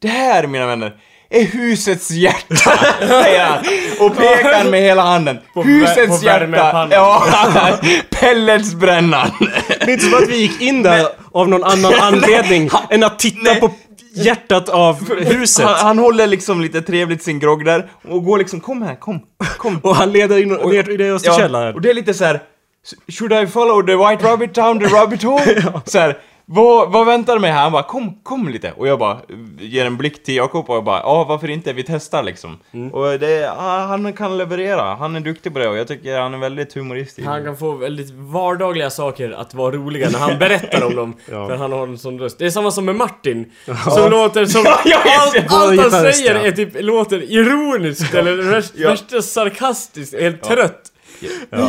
[0.00, 0.92] Det här, mina vänner,
[1.30, 2.54] är husets hjärta,
[2.98, 3.58] säger han.
[4.00, 5.38] Och pekar med hela handen.
[5.54, 6.88] vä- husets på hjärta!
[6.90, 7.24] Ja,
[8.10, 9.30] pelletsbrännan.
[9.68, 13.18] Det är inte som att vi gick in där av någon annan anledning än att
[13.18, 13.70] titta på
[14.14, 15.64] hjärtat av huset.
[15.66, 19.20] Han, han håller liksom lite trevligt sin grogg där och går liksom, kom här, kom,
[19.58, 19.78] kom.
[19.82, 21.74] Och han leder in ner ner oss till källaren.
[21.74, 22.40] och det är lite så här.
[23.08, 25.80] Should I follow the white rabbit down the rabbit hole?
[25.84, 27.62] Så här, vad, vad väntar mig här?
[27.62, 28.72] Han bara, kom, kom lite.
[28.72, 29.18] Och jag bara,
[29.60, 31.72] ger en blick till Jakob och jag bara, ja varför inte?
[31.72, 32.58] Vi testar liksom.
[32.72, 32.94] Mm.
[32.94, 34.94] Och det, ja, han kan leverera.
[34.94, 37.26] Han är duktig på det och jag tycker han är väldigt humoristisk.
[37.26, 41.14] Han kan få väldigt vardagliga saker att vara roliga när han berättar om dem.
[41.30, 41.48] Ja.
[41.48, 42.38] För han har en sån röst.
[42.38, 43.52] Det är samma som med Martin.
[43.94, 44.64] Som låter som...
[44.84, 46.40] Ja, allt allt han säger ja.
[46.40, 50.91] är typ, låter ironiskt eller värst, värsta sarkastiskt, helt trött.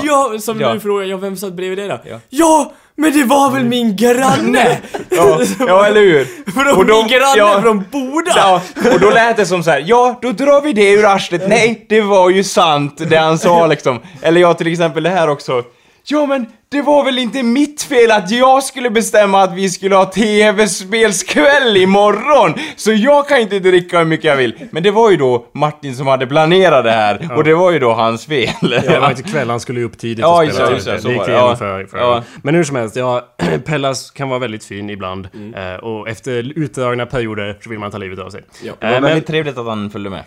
[0.03, 0.73] Ja, som Ja.
[0.73, 1.99] du frågar, ja vem satt bredvid dig då?
[2.09, 2.19] Ja.
[2.29, 2.71] Ja.
[2.95, 4.77] men det var väl min granne!
[5.09, 6.51] Ja, ja eller hur?
[6.51, 7.61] Från Och då- min granne ja.
[7.61, 8.31] från Boda!
[8.35, 8.61] Ja,
[8.93, 9.83] och då lät det som så här.
[9.87, 11.47] ja, då drar vi det ur arslet.
[11.49, 13.99] Nej, det var ju sant, det han sa liksom.
[14.21, 15.63] Eller jag till exempel det här också.
[16.05, 19.95] Ja, men det var väl inte mitt fel att jag skulle bestämma att vi skulle
[19.95, 22.53] ha tv-spelskväll imorgon!
[22.75, 24.55] Så jag kan inte dricka hur mycket jag vill.
[24.71, 27.79] Men det var ju då Martin som hade planerat det här, och det var ju
[27.79, 28.49] då hans fel.
[28.61, 30.91] Det var inte kväll, han skulle ju upp tidigt Ja, och spela det, just det,
[30.93, 31.01] det.
[31.01, 31.55] så Det gick igenom Ja.
[31.55, 32.23] för, för Ja.
[32.43, 33.27] Men hur som helst, ja,
[33.65, 35.27] Pellas kan vara väldigt fin ibland.
[35.33, 35.53] Mm.
[35.73, 38.41] Eh, och efter utdragna perioder så vill man ta livet av sig.
[38.63, 38.73] Ja.
[38.79, 40.23] Det var Eh, men, väldigt trevligt att han följde med.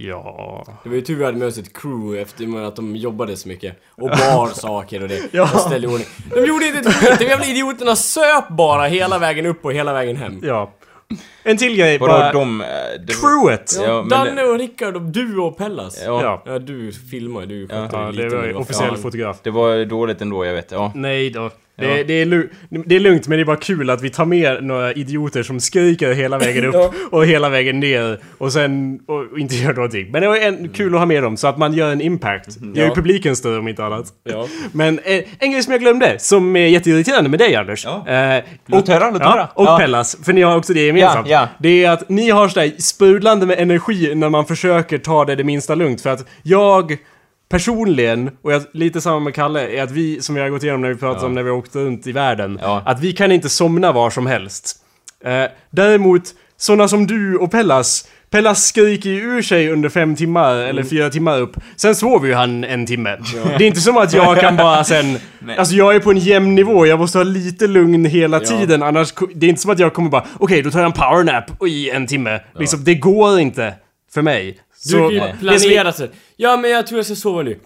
[0.00, 0.64] Ja...
[0.82, 3.48] Det var ju tur vi hade med oss ett crew efter att de jobbade så
[3.48, 3.76] mycket.
[3.90, 5.22] Och bar saker och det.
[5.32, 5.42] Ja.
[5.54, 6.06] Och ställde i ordning.
[6.34, 9.92] De gjorde inte ett skit, de jävla idioterna söp bara hela vägen upp och hela
[9.92, 10.40] vägen hem.
[10.42, 10.72] ja.
[11.42, 12.32] En till grej, Vadå, bara...
[12.32, 12.60] de...
[12.60, 12.66] eh,
[13.06, 13.72] det- Crewet!
[13.82, 16.02] Ja, men Danne och Rickard och du och Pellas.
[16.04, 16.22] Ja.
[16.22, 16.42] Ja.
[16.52, 18.22] Ja, du filmar ju, du Ja, Ja, lite.
[18.28, 19.36] det var ju officiell fotograf.
[19.42, 20.70] Det var dåligt ändå, jag vet.
[20.72, 20.92] Ja.
[20.94, 21.50] Nej då.
[21.78, 22.48] Det, det, är
[22.86, 25.60] det är lugnt, men det är bara kul att vi tar med några idioter som
[25.60, 30.10] skriker hela vägen upp och hela vägen ner och sen och, och inte gör någonting.
[30.10, 32.58] Men det var en, kul att ha med dem så att man gör en impact.
[32.74, 34.06] Gör ju publiken större om inte annat.
[34.72, 37.84] Men eh, en grej som jag glömde, som är jätteirriterande med dig Anders.
[37.84, 38.08] Ja.
[38.08, 39.18] Eh, Låt höra.
[39.20, 39.78] Ja, och.
[39.78, 41.28] Pellas, för ni har också det gemensamt.
[41.58, 45.44] Det är att ni har sådär sprudlande med energi när man försöker ta det det
[45.44, 46.00] minsta lugnt.
[46.00, 46.98] För att jag
[47.48, 50.80] personligen, och jag, lite samma med Kalle, är att vi, som vi har gått igenom
[50.80, 52.82] när vi pratade om när vi åkte runt i världen, Ja.
[52.86, 54.76] att vi kan inte somna var som helst.
[55.24, 56.22] Eh, däremot,
[56.56, 61.10] sådana som du och Pellas, Pellas skriker ju ur sig under fem timmar eller fyra
[61.10, 61.56] timmar upp.
[61.76, 63.18] Sen sover ju han en timme.
[63.58, 65.18] Det är inte som att jag kan bara sen...
[65.56, 69.12] Alltså jag är på en jämn nivå, jag måste ha lite lugn hela tiden annars...
[69.34, 71.90] Det är inte som att jag kommer bara okej då tar jag en powernap i
[71.90, 72.40] en timme.
[72.58, 73.74] Liksom, det går inte
[74.14, 74.58] för mig.
[74.84, 76.06] Du kan ju det planera så.
[76.40, 77.58] Ja men jag tror jag ska sova nu.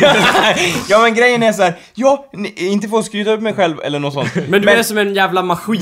[0.88, 1.74] ja men grejen är så här.
[1.94, 4.28] ja, ni- inte för att skryta upp mig själv eller något sånt.
[4.48, 5.80] Men du är som en jävla maskin.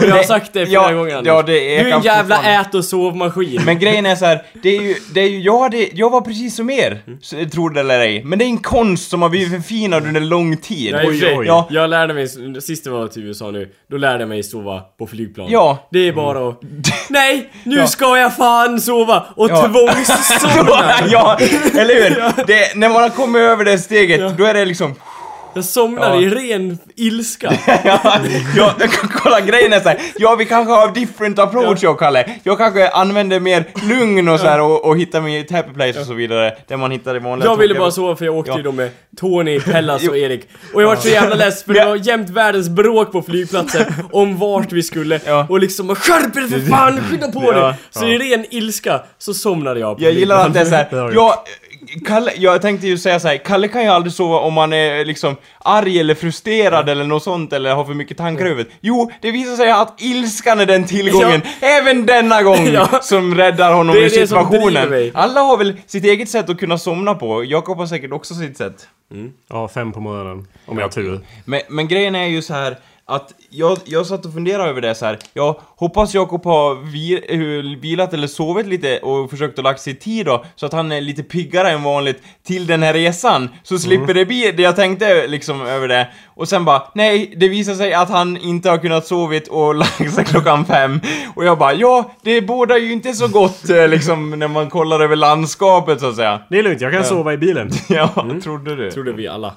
[0.00, 1.26] Jag har sagt det flera Ja, gånger Anders.
[1.32, 3.62] ja, det är- Du är en jävla fortfarande- ät och sovmaskin.
[3.64, 6.20] Men grejen är så här, det är ju, det är ju, jag, hade, jag var
[6.20, 8.24] precis som er, så- tror det eller ej.
[8.24, 10.90] Men det är en konst som har blivit förfinad under lång tid.
[10.94, 11.38] Ja, och för sig.
[11.46, 11.68] Ja.
[11.70, 12.28] Jag lärde mig,
[12.60, 15.46] sist jag var till USA nu, då lärde jag mig sova på flygplan.
[15.50, 15.88] Ja.
[15.92, 16.60] Det är bara att...
[17.08, 17.50] Nej!
[17.64, 19.24] Nu ska jag fan sova!
[19.36, 19.68] Och Ja.
[19.68, 20.94] tvångssomna!
[21.10, 21.38] ja,
[21.78, 22.32] eller hur?
[22.46, 24.94] Det, när man har kommit över det steget, då är det liksom...
[25.54, 26.20] Jag somnar Ja.
[26.20, 27.52] i ren ilska.
[27.84, 28.20] Ja,
[28.56, 28.74] ja,
[29.12, 29.98] kolla grejen är så här.
[30.16, 32.30] ja vi kanske har different approach jag och Kalle.
[32.42, 36.00] Jag kanske använder mer lugn och så här och, och hittar mig ett happy place
[36.00, 36.54] och så vidare.
[36.68, 38.56] Där man hittar det vanliga Jag ville bara sova för jag åkte Ja.
[38.56, 40.48] ju då med Tony, Pellas och Erik.
[40.74, 41.86] Och jag var så jävla less för det Ja.
[41.88, 45.20] var jämt världens bråk på flygplatsen om vart vi skulle.
[45.26, 45.46] Ja.
[45.50, 47.52] Och liksom skärp er för fan, skynda på Ja.
[47.66, 47.74] dig!
[47.90, 51.34] Så i ren ilska så somnade jag Jag gillar att det är såhär, jag,
[52.06, 55.36] Kalle, jag tänkte ju säga såhär, Kalle kan ju aldrig sova om man är liksom
[55.58, 58.72] arg eller frustrerad eller något sånt eller har för mycket tankar i huvudet.
[58.80, 62.88] Jo, det visar sig att ilskan är den tillgången, även denna gång, Ja.
[63.02, 65.10] som räddar honom ur situationen.
[65.14, 68.56] Alla har väl sitt eget sätt att kunna somna på, Jakob har säkert också sitt
[68.56, 68.88] sätt.
[69.48, 70.46] Ja, fem på morgonen.
[70.66, 71.20] Om jag har tur.
[71.44, 72.76] Men, men grejen är ju så här
[73.08, 75.18] att jag, jag satt och funderade över det så här.
[75.34, 79.94] Jag hoppas Jakob har vi, eh, vilat eller sovit lite och försökt att lagt sig
[79.94, 83.48] tid då, så att han är lite piggare än vanligt till den här resan.
[83.62, 86.08] Så slipper det bli det jag tänkte liksom över det.
[86.26, 90.14] Och sen bara, nej, det visar sig att han inte har kunnat sovit och lagt
[90.14, 91.00] sig klockan fem.
[91.34, 95.00] Och jag bara, ja, det bådar ju inte så gott eh, liksom när man kollar
[95.00, 96.40] över landskapet så att säga.
[96.50, 97.70] Det är lugnt, jag kan sova i bilen.
[97.88, 98.90] Ja, trodde du?
[98.90, 99.54] Trodde vi alla.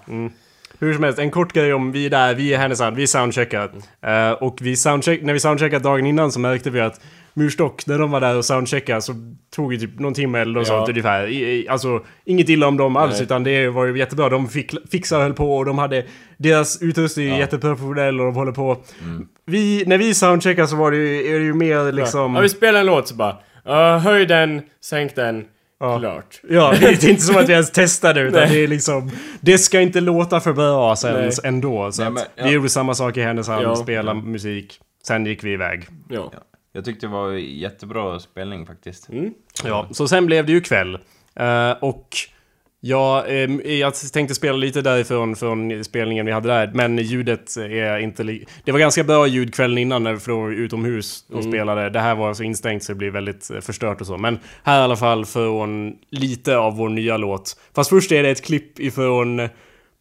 [0.82, 3.71] Hur som helst, en kort grej om vi är där, vi är Härnösand, vi soundcheckar.
[4.05, 7.01] Eh, och vi soundcheck, när vi soundcheckade dagen innan så märkte vi att
[7.34, 9.13] Murstock, när de var där och soundcheckade så
[9.55, 10.73] tog det typ någon timme eller något Ja.
[10.77, 11.27] sånt ungefär.
[11.27, 13.23] I, i, alltså, inget illa om dem alls Nej.
[13.23, 14.29] utan det var ju jättebra.
[14.29, 16.05] De fick, fixade höll på och de hade...
[16.38, 18.77] Deras utrustning är jätteprofessionell och de håller på.
[19.03, 19.27] Mm.
[19.45, 22.36] Vi, när vi soundcheckade så var det ju, är det ju mer liksom...
[22.36, 23.38] Ja, vi spelar en låt så bara
[23.69, 25.45] uh, höj den, sänk den,
[25.82, 25.99] Ja.
[25.99, 26.41] klart.
[26.49, 28.49] Ja, det är inte som att vi ens testade utan Nej.
[28.49, 29.11] det är liksom...
[29.41, 31.32] Det ska inte låta för bra sen Nej.
[31.43, 31.91] ändå.
[31.91, 32.43] Så Nej, men, ja.
[32.45, 33.75] vi gjorde samma sak i Härnösand, Ja.
[33.75, 34.79] spela musik.
[35.07, 35.88] Sen gick vi iväg.
[36.09, 36.32] Ja.
[36.73, 39.09] Jag tyckte det var jättebra spelning faktiskt.
[39.63, 40.97] Ja, så sen blev det ju kväll.
[41.36, 42.07] Eh, och
[42.82, 47.97] ja, ehm, jag tänkte spela lite därifrån från spelningen vi hade där, men ljudet är
[47.97, 48.23] inte
[48.63, 51.89] Det var ganska bra ljud kvällen innan när vi var utomhus och spelade.
[51.89, 54.17] Det här var så instängt så det blir väldigt eh, förstört och så.
[54.17, 57.57] Men här i alla fall från lite av vår nya låt.
[57.75, 59.49] Fast först är det ett klipp ifrån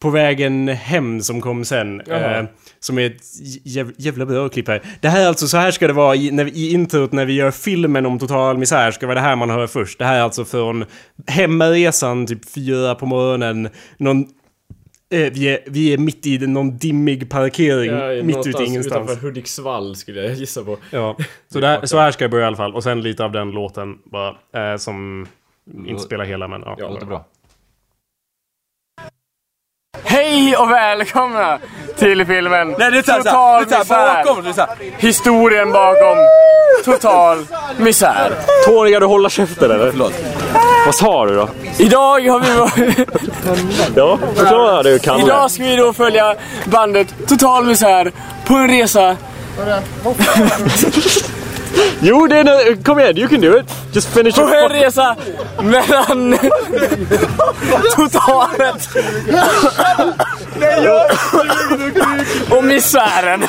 [0.01, 2.01] På vägen hem som kom sen.
[2.01, 2.43] Eh,
[2.79, 3.21] som är ett
[3.63, 4.81] jäv, jävla bra klipp här.
[5.01, 7.33] Det här är alltså, så här ska det vara i, när i introt när vi
[7.33, 9.99] gör filmen om total misär, ska vara det här man hör först.
[9.99, 10.85] Det här är alltså från
[11.27, 13.69] hemresan, typ fyra på morgonen.
[13.97, 14.21] Någon,
[15.11, 19.11] eh, vi, är, vi är mitt i någon dimmig parkering, Ja, mitt ute i ingenstans.
[19.11, 20.77] Utanför Hudiksvall skulle jag gissa på.
[20.91, 21.17] Ja,
[21.53, 22.75] så, där, så här ska jag börja i alla fall.
[22.75, 24.29] Och sen lite av den låten bara,
[24.71, 25.27] eh, som
[25.87, 26.75] inte spelar hela men ja.
[26.79, 26.89] Ja.
[26.89, 27.25] Låter bra.
[30.03, 31.59] Hej och välkomna
[31.97, 34.23] till filmen Nej, det är såhär, Total det är såhär, misär.
[34.23, 34.69] bakom, det är såhär.
[34.97, 36.17] Historien bakom
[36.85, 37.45] Total
[37.77, 38.31] misär.
[38.65, 39.91] Tåliga du hålla käften eller?
[39.91, 40.13] Förlåt.
[40.85, 41.49] Vad sa du då?
[41.77, 43.05] Idag har vi
[43.95, 45.23] Ja, förklara du Kalle.
[45.23, 46.35] Idag ska vi då följa
[46.65, 48.11] bandet Total misär
[48.45, 49.17] på en resa
[52.01, 53.65] Jo, det är en, kom igen, you can do it.
[53.93, 55.15] Just finish på en resa
[55.59, 56.37] mellan
[57.95, 58.89] totalet
[62.49, 63.47] och misären.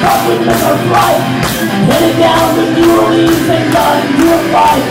[0.00, 1.12] We'd never fly.
[1.90, 4.84] Headed down to New Orleans and got into a fight.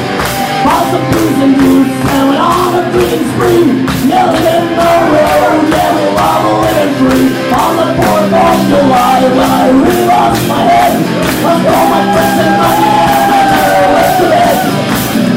[0.62, 3.66] Bought some booze and boots and went on a drinking spree.
[4.05, 7.26] Yelling in the road, yeah, we love living free.
[7.57, 10.93] On the 4th of July, when I really lost my head.
[11.41, 14.57] Lost all my friends and my man, I never went to bed.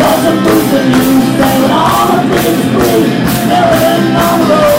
[0.02, 3.08] Bought some booze and boots and went on a drinking spree.
[3.48, 4.71] Yelling in the road,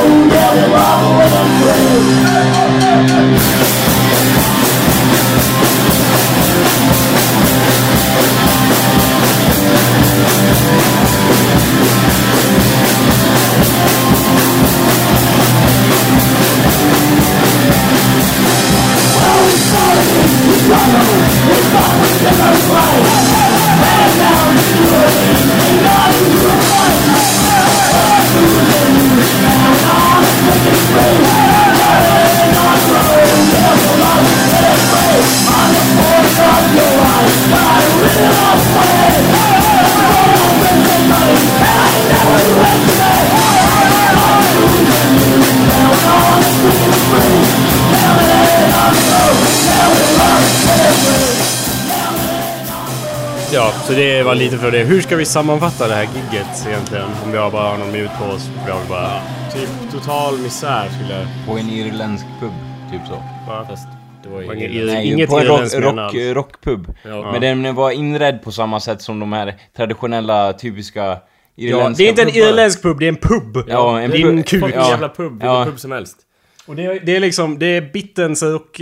[54.84, 54.89] det.
[54.89, 57.05] Hur ska vi sammanfatta det här gigget egentligen?
[57.25, 58.49] Om vi bara har någon minut på oss.
[58.65, 59.21] Vi har väl bara...
[59.53, 61.27] Typ total misär skulle jag...
[61.47, 62.51] På en irländsk pub,
[62.91, 63.23] typ så.
[63.69, 63.88] Fast
[64.23, 64.67] det var ju...
[64.67, 66.93] ingen- Nej, Inget på en rock, rock, rockpub.
[67.03, 67.31] Ja.
[67.31, 71.17] Men den var inredd på samma sätt som de här traditionella, typiska Ja,
[71.55, 72.47] irländska det är inte en pubbar.
[72.47, 73.63] irländsk pub, det är en pub!
[73.67, 74.45] Ja, en pub.
[74.45, 74.61] kuk.
[74.61, 74.89] Fucking Ja.
[74.89, 75.65] jävla pub, vilken Ja.
[75.65, 76.17] pub som helst.
[76.65, 78.81] Och det, är- det är liksom, det är Bittens och...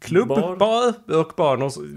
[0.00, 0.28] Klubb?
[0.28, 0.56] Bar.
[0.56, 0.94] Bar?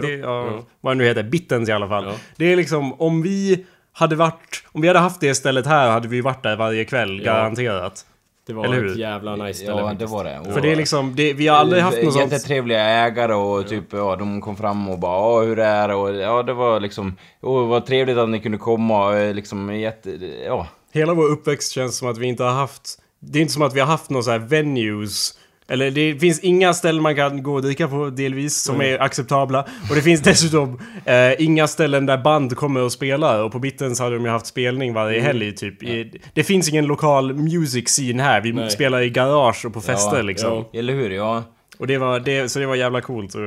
[0.01, 0.63] Det, ja, ja.
[0.81, 1.23] Vad det nu heter.
[1.23, 2.05] Bittens i alla fall.
[2.05, 2.13] Ja.
[2.35, 4.63] Det är liksom, om vi hade varit...
[4.71, 7.33] Om vi hade haft det stället här hade vi varit där varje kväll, Ja.
[7.33, 8.05] garanterat.
[8.47, 8.91] Det var Eller hur?
[8.91, 10.39] ett jävla nice ställe Ja, det var det.
[10.39, 12.31] Och- För det är liksom, det, vi har aldrig haft något sånt...
[12.31, 15.93] Jättetrevliga ägare och typ, ja, de kom fram och bara ja, hur är det?
[15.95, 19.75] Och ja, det var liksom, oh, vad trevligt att ni kunde komma och eh, liksom
[19.75, 20.09] jätte,
[20.45, 20.67] ja.
[20.93, 22.97] Hela vår uppväxt känns som att vi inte har haft...
[23.19, 25.37] Det är inte som att vi har haft några så här venues.
[25.71, 29.65] Eller det finns inga ställen man kan gå och dricka på delvis som är acceptabla.
[29.89, 33.43] Och det finns dessutom eh, inga ställen där band kommer och spelar.
[33.43, 35.83] Och på Bittens hade de ju haft spelning varje helg typ.
[35.83, 38.41] I, det finns ingen lokal music scene här.
[38.41, 38.69] Vi Nej.
[38.69, 40.65] spelar i garage och på fester Ja, liksom.
[40.71, 40.79] ja.
[40.79, 41.09] Eller hur?
[41.09, 41.43] Ja.
[41.77, 43.41] Och det var, det, så det var jävla coolt att,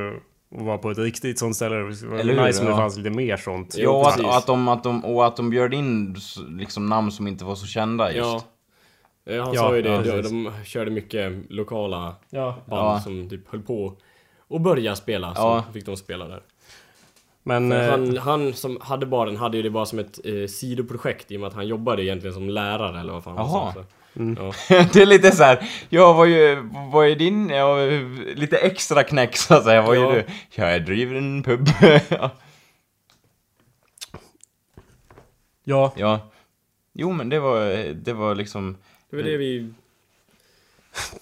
[0.59, 1.75] att vara på ett riktigt sånt ställe.
[1.75, 2.77] Det var Eller hur, nice om det ja.
[2.77, 3.75] fanns lite mer sånt.
[3.77, 4.31] Ja, att, precis.
[4.31, 6.15] att, de, att de, och att de bjöd in
[6.49, 8.17] liksom namn som inte var så kända just.
[8.17, 8.43] Ja.
[9.27, 9.89] Ja, han Ja, sa ju det.
[10.05, 12.55] ja, de, körde mycket lokala Ja.
[12.65, 12.99] band Ja.
[13.03, 13.93] som typ höll på.
[14.47, 15.33] och börja spela.
[15.35, 15.63] Ja.
[15.67, 16.41] Så fick de spela där.
[17.43, 17.71] Men...
[17.71, 21.35] eh, Han, han som hade baren hade ju det bara som ett eh, sidoprojekt i
[21.35, 23.73] och med att han jobbade egentligen som lärare eller vad fan han Jaha.
[23.73, 23.83] sa.
[24.15, 24.37] Mm.
[24.41, 24.53] Ja.
[24.93, 25.69] det är lite så här.
[25.89, 27.75] ja vad är, vad är din, ja,
[28.35, 30.11] lite extra knäck så att säga, vad Ja.
[30.11, 30.23] är du?
[30.55, 31.67] Ja, jag driver en pub.
[32.09, 32.31] ja.
[35.63, 36.19] ja, ja.
[36.93, 38.77] Jo men det var, det var liksom...
[39.15, 39.69] Det var det vi...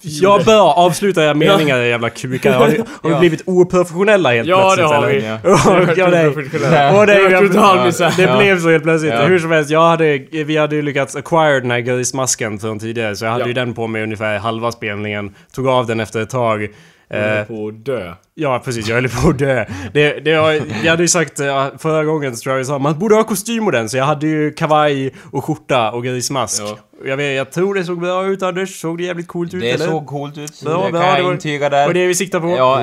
[0.00, 2.52] jag bör avsluta meningar jävla kukar.
[2.52, 4.88] Har ni, har ni blivit oprofessionella helt Ja, plötsligt?
[4.88, 5.20] det har eller?
[5.20, 5.26] vi.
[6.00, 6.10] Ja.
[6.10, 7.00] Det, Professionella.
[7.00, 8.14] och det, Det var total misär.
[8.16, 9.12] det blev så helt plötsligt.
[9.12, 9.22] Ja.
[9.26, 13.16] Hur som helst, jag hade, vi hade ju lyckats acquire den här grismasken från tidigare.
[13.16, 13.48] Så jag hade Ja.
[13.48, 15.34] ju den på mig ungefär halva spelningen.
[15.54, 16.62] Tog av den efter ett tag.
[17.10, 18.12] Eh, på att dö.
[18.34, 18.88] Ja, precis.
[18.88, 19.64] Jag höll på att dö.
[19.92, 22.78] Det, det var, jag hade ju sagt eh, förra gången så tror jag vi sa
[22.78, 23.88] man borde ha kostym och den.
[23.88, 26.62] Så jag hade ju kavaj och skjorta och grismask.
[26.62, 26.78] Ja.
[27.00, 28.80] Och Jag, vet, jag tror det såg bra ut Anders.
[28.80, 29.86] Såg det jävligt coolt ut Det eller?
[29.86, 31.86] såg coolt ut, Bra, det kan bra, det jag intyga där.
[31.88, 32.48] Och det vi siktar på.
[32.48, 32.82] Ja,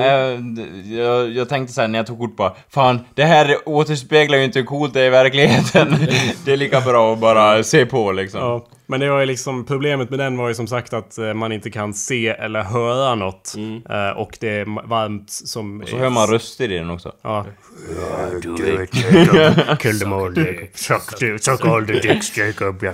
[0.86, 4.58] jag, jag tänkte såhär när jag tog kort på Fan, det här återspeglar ju inte
[4.58, 5.96] hur coolt det är i verkligheten.
[6.44, 8.40] det är lika bra att bara se på liksom.
[8.40, 11.34] Ja, men det var ju liksom problemet med den var ju som sagt att eh,
[11.34, 13.54] man inte kan se eller höra något.
[13.90, 15.84] Eh, och det är varmt som...
[15.86, 17.12] Så hör man röster i den också.
[17.22, 17.46] Ja.
[19.78, 21.40] Kill them all, Jacob.
[21.40, 22.84] Suck, all the dicks, Jacob.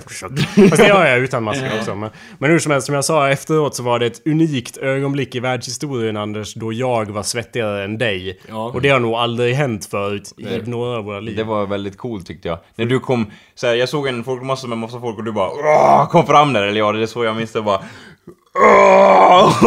[0.69, 1.95] Fast det har jag utan mask också.
[1.95, 5.35] Men, men hur som helst, som jag sa efteråt så var det ett unikt ögonblick
[5.35, 8.39] i världshistorien, Anders, då jag var svettigare än dig.
[8.47, 8.71] Ja.
[8.73, 11.35] Och det har nog aldrig hänt förut i några av våra liv.
[11.37, 12.59] Det var väldigt coolt tyckte jag.
[12.75, 15.49] När du kom, så här, jag såg en folkmassa med massa folk och du bara
[15.49, 17.81] "Åh!" kom fram där, eller ja, det är så jag minns det bara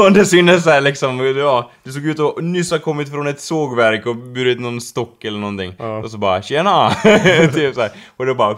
[0.05, 3.41] Och det syntes såhär liksom, ja, du såg ut att nyss ha kommit från ett
[3.41, 5.75] sågverk och burit någon stock eller någonting.
[5.79, 5.99] Ja.
[5.99, 6.91] Och så bara 'Tjena!'
[7.55, 7.91] typ såhär.
[8.17, 8.57] Och det bara,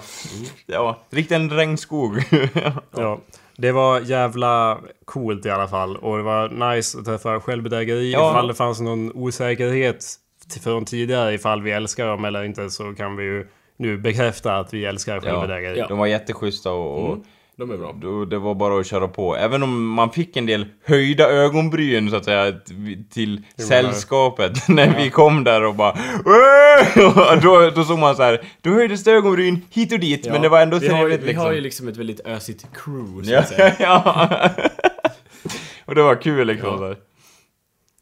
[0.67, 2.19] ja, riktigt en regnskog.
[2.97, 3.19] Ja,
[3.57, 5.97] det var jävla coolt i alla fall.
[5.97, 8.13] Och det var nice att träffa självbedrägeri.
[8.13, 8.31] Ja.
[8.31, 10.05] Ifall det fanns någon osäkerhet
[10.53, 13.47] till- från tidigare ifall vi älskar dem eller inte så kan vi ju
[13.77, 15.79] nu bekräfta att vi älskar självbedrägeri.
[15.79, 15.87] Ja.
[15.89, 17.19] De var jätteschyssta och, och
[17.57, 17.93] De är bra.
[18.03, 19.37] då, det var bara att köra på.
[19.37, 22.53] Även om man fick en del höjda ögonbryn så att säga
[23.11, 25.91] till sällskapet när vi kom där och bara
[27.31, 28.41] och då, då såg man så här.
[28.61, 31.23] då höjdes det ögonbryn hit och dit men det var ändå vi har, ju- trevligt
[31.23, 31.45] Vi liksom.
[31.47, 33.75] har ju liksom ett väldigt ösigt crew så ja, att säga.
[33.79, 34.29] ja.
[35.85, 36.83] och det var kul liksom.
[36.83, 36.95] Ja.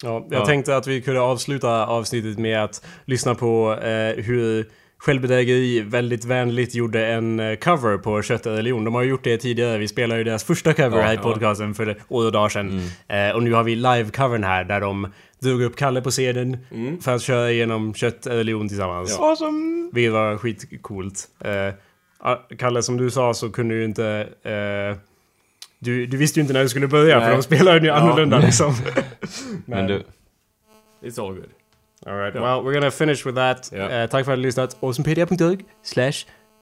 [0.04, 0.46] Ja, jag Ja.
[0.46, 4.66] tänkte att vi kunde avsluta avsnittet med att lyssna på eh, hur
[5.02, 8.84] Självbedrägeri väldigt vänligt gjorde en eh, cover på Kött och religion.
[8.84, 9.78] De har ju gjort det tidigare.
[9.78, 11.22] Vi spelade ju deras första cover Ja, här i ja.
[11.22, 12.80] podcasten för år och dagar sedan.
[13.08, 16.58] Eh, och nu har vi live-covern här där de drog upp Kalle på scenen
[17.00, 19.18] för att köra igenom Kött och religion tillsammans.
[19.18, 19.90] Awesome.
[19.92, 21.28] Vilket var skitcoolt.
[21.44, 21.74] Eh,
[22.18, 24.28] ah, Kalle, som du sa så kunde du inte...
[24.42, 24.96] Eh,
[25.78, 27.36] du, du visste ju inte när du skulle börja för Nej.
[27.36, 28.74] de spelar ju annorlunda liksom.
[29.66, 30.02] Men du,
[31.02, 31.48] It's all good.
[32.06, 33.70] Alright, well we're gonna finish with that.
[33.72, 33.88] Ja.
[33.90, 34.76] Eh, tack för att ni har lyssnat.
[34.80, 36.12] Awesomepedia.org slash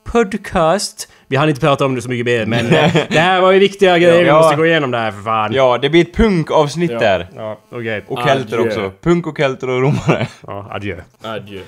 [0.04, 1.08] podcast.
[1.28, 3.58] Vi hann inte prata om det så mycket mer men eh, det här var ju
[3.58, 4.20] viktiga grejer.
[4.22, 4.38] Vi Ja.
[4.38, 5.52] måste gå igenom det här för fan.
[5.52, 6.98] ja det blir ett punkavsnitt Ja.
[6.98, 7.28] där.
[7.36, 8.04] Ja, okej.
[8.08, 8.68] Och kelter Adjö.
[8.68, 8.92] också.
[9.02, 10.26] Punk och kelter och romare.
[10.46, 11.00] Ja, adjö.
[11.22, 11.60] Adjö.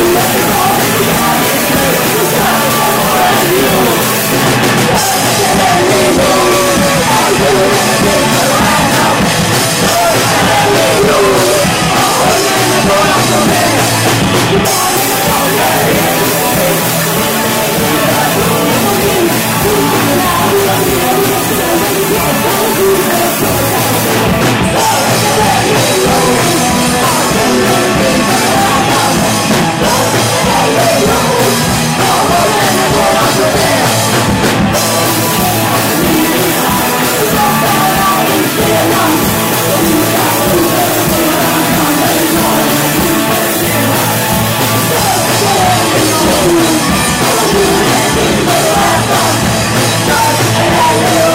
[0.00, 0.22] Bra
[14.48, 15.09] filmat.
[50.90, 51.29] Ja.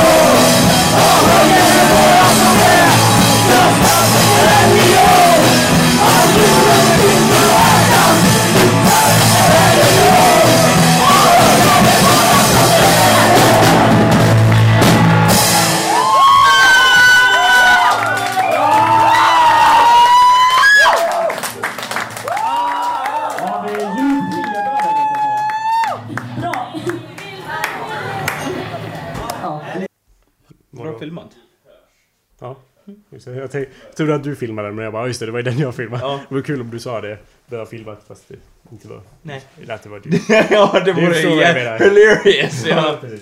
[33.95, 35.57] Jag trodde att du filmade den men jag bara just det, det var ju den
[35.59, 36.03] jag filmade.
[36.03, 36.19] Ja.
[36.29, 37.17] Det var kul om du sa det.
[37.45, 38.35] Det har filmat fast det
[38.71, 39.01] inte var...
[39.21, 39.41] Nej.
[39.55, 40.19] Det lät det var du.
[40.55, 42.65] ja, det vore jag ju hilarious.
[42.65, 42.97] Ja.
[43.01, 43.21] precis.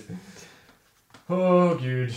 [1.28, 2.14] Åh gud.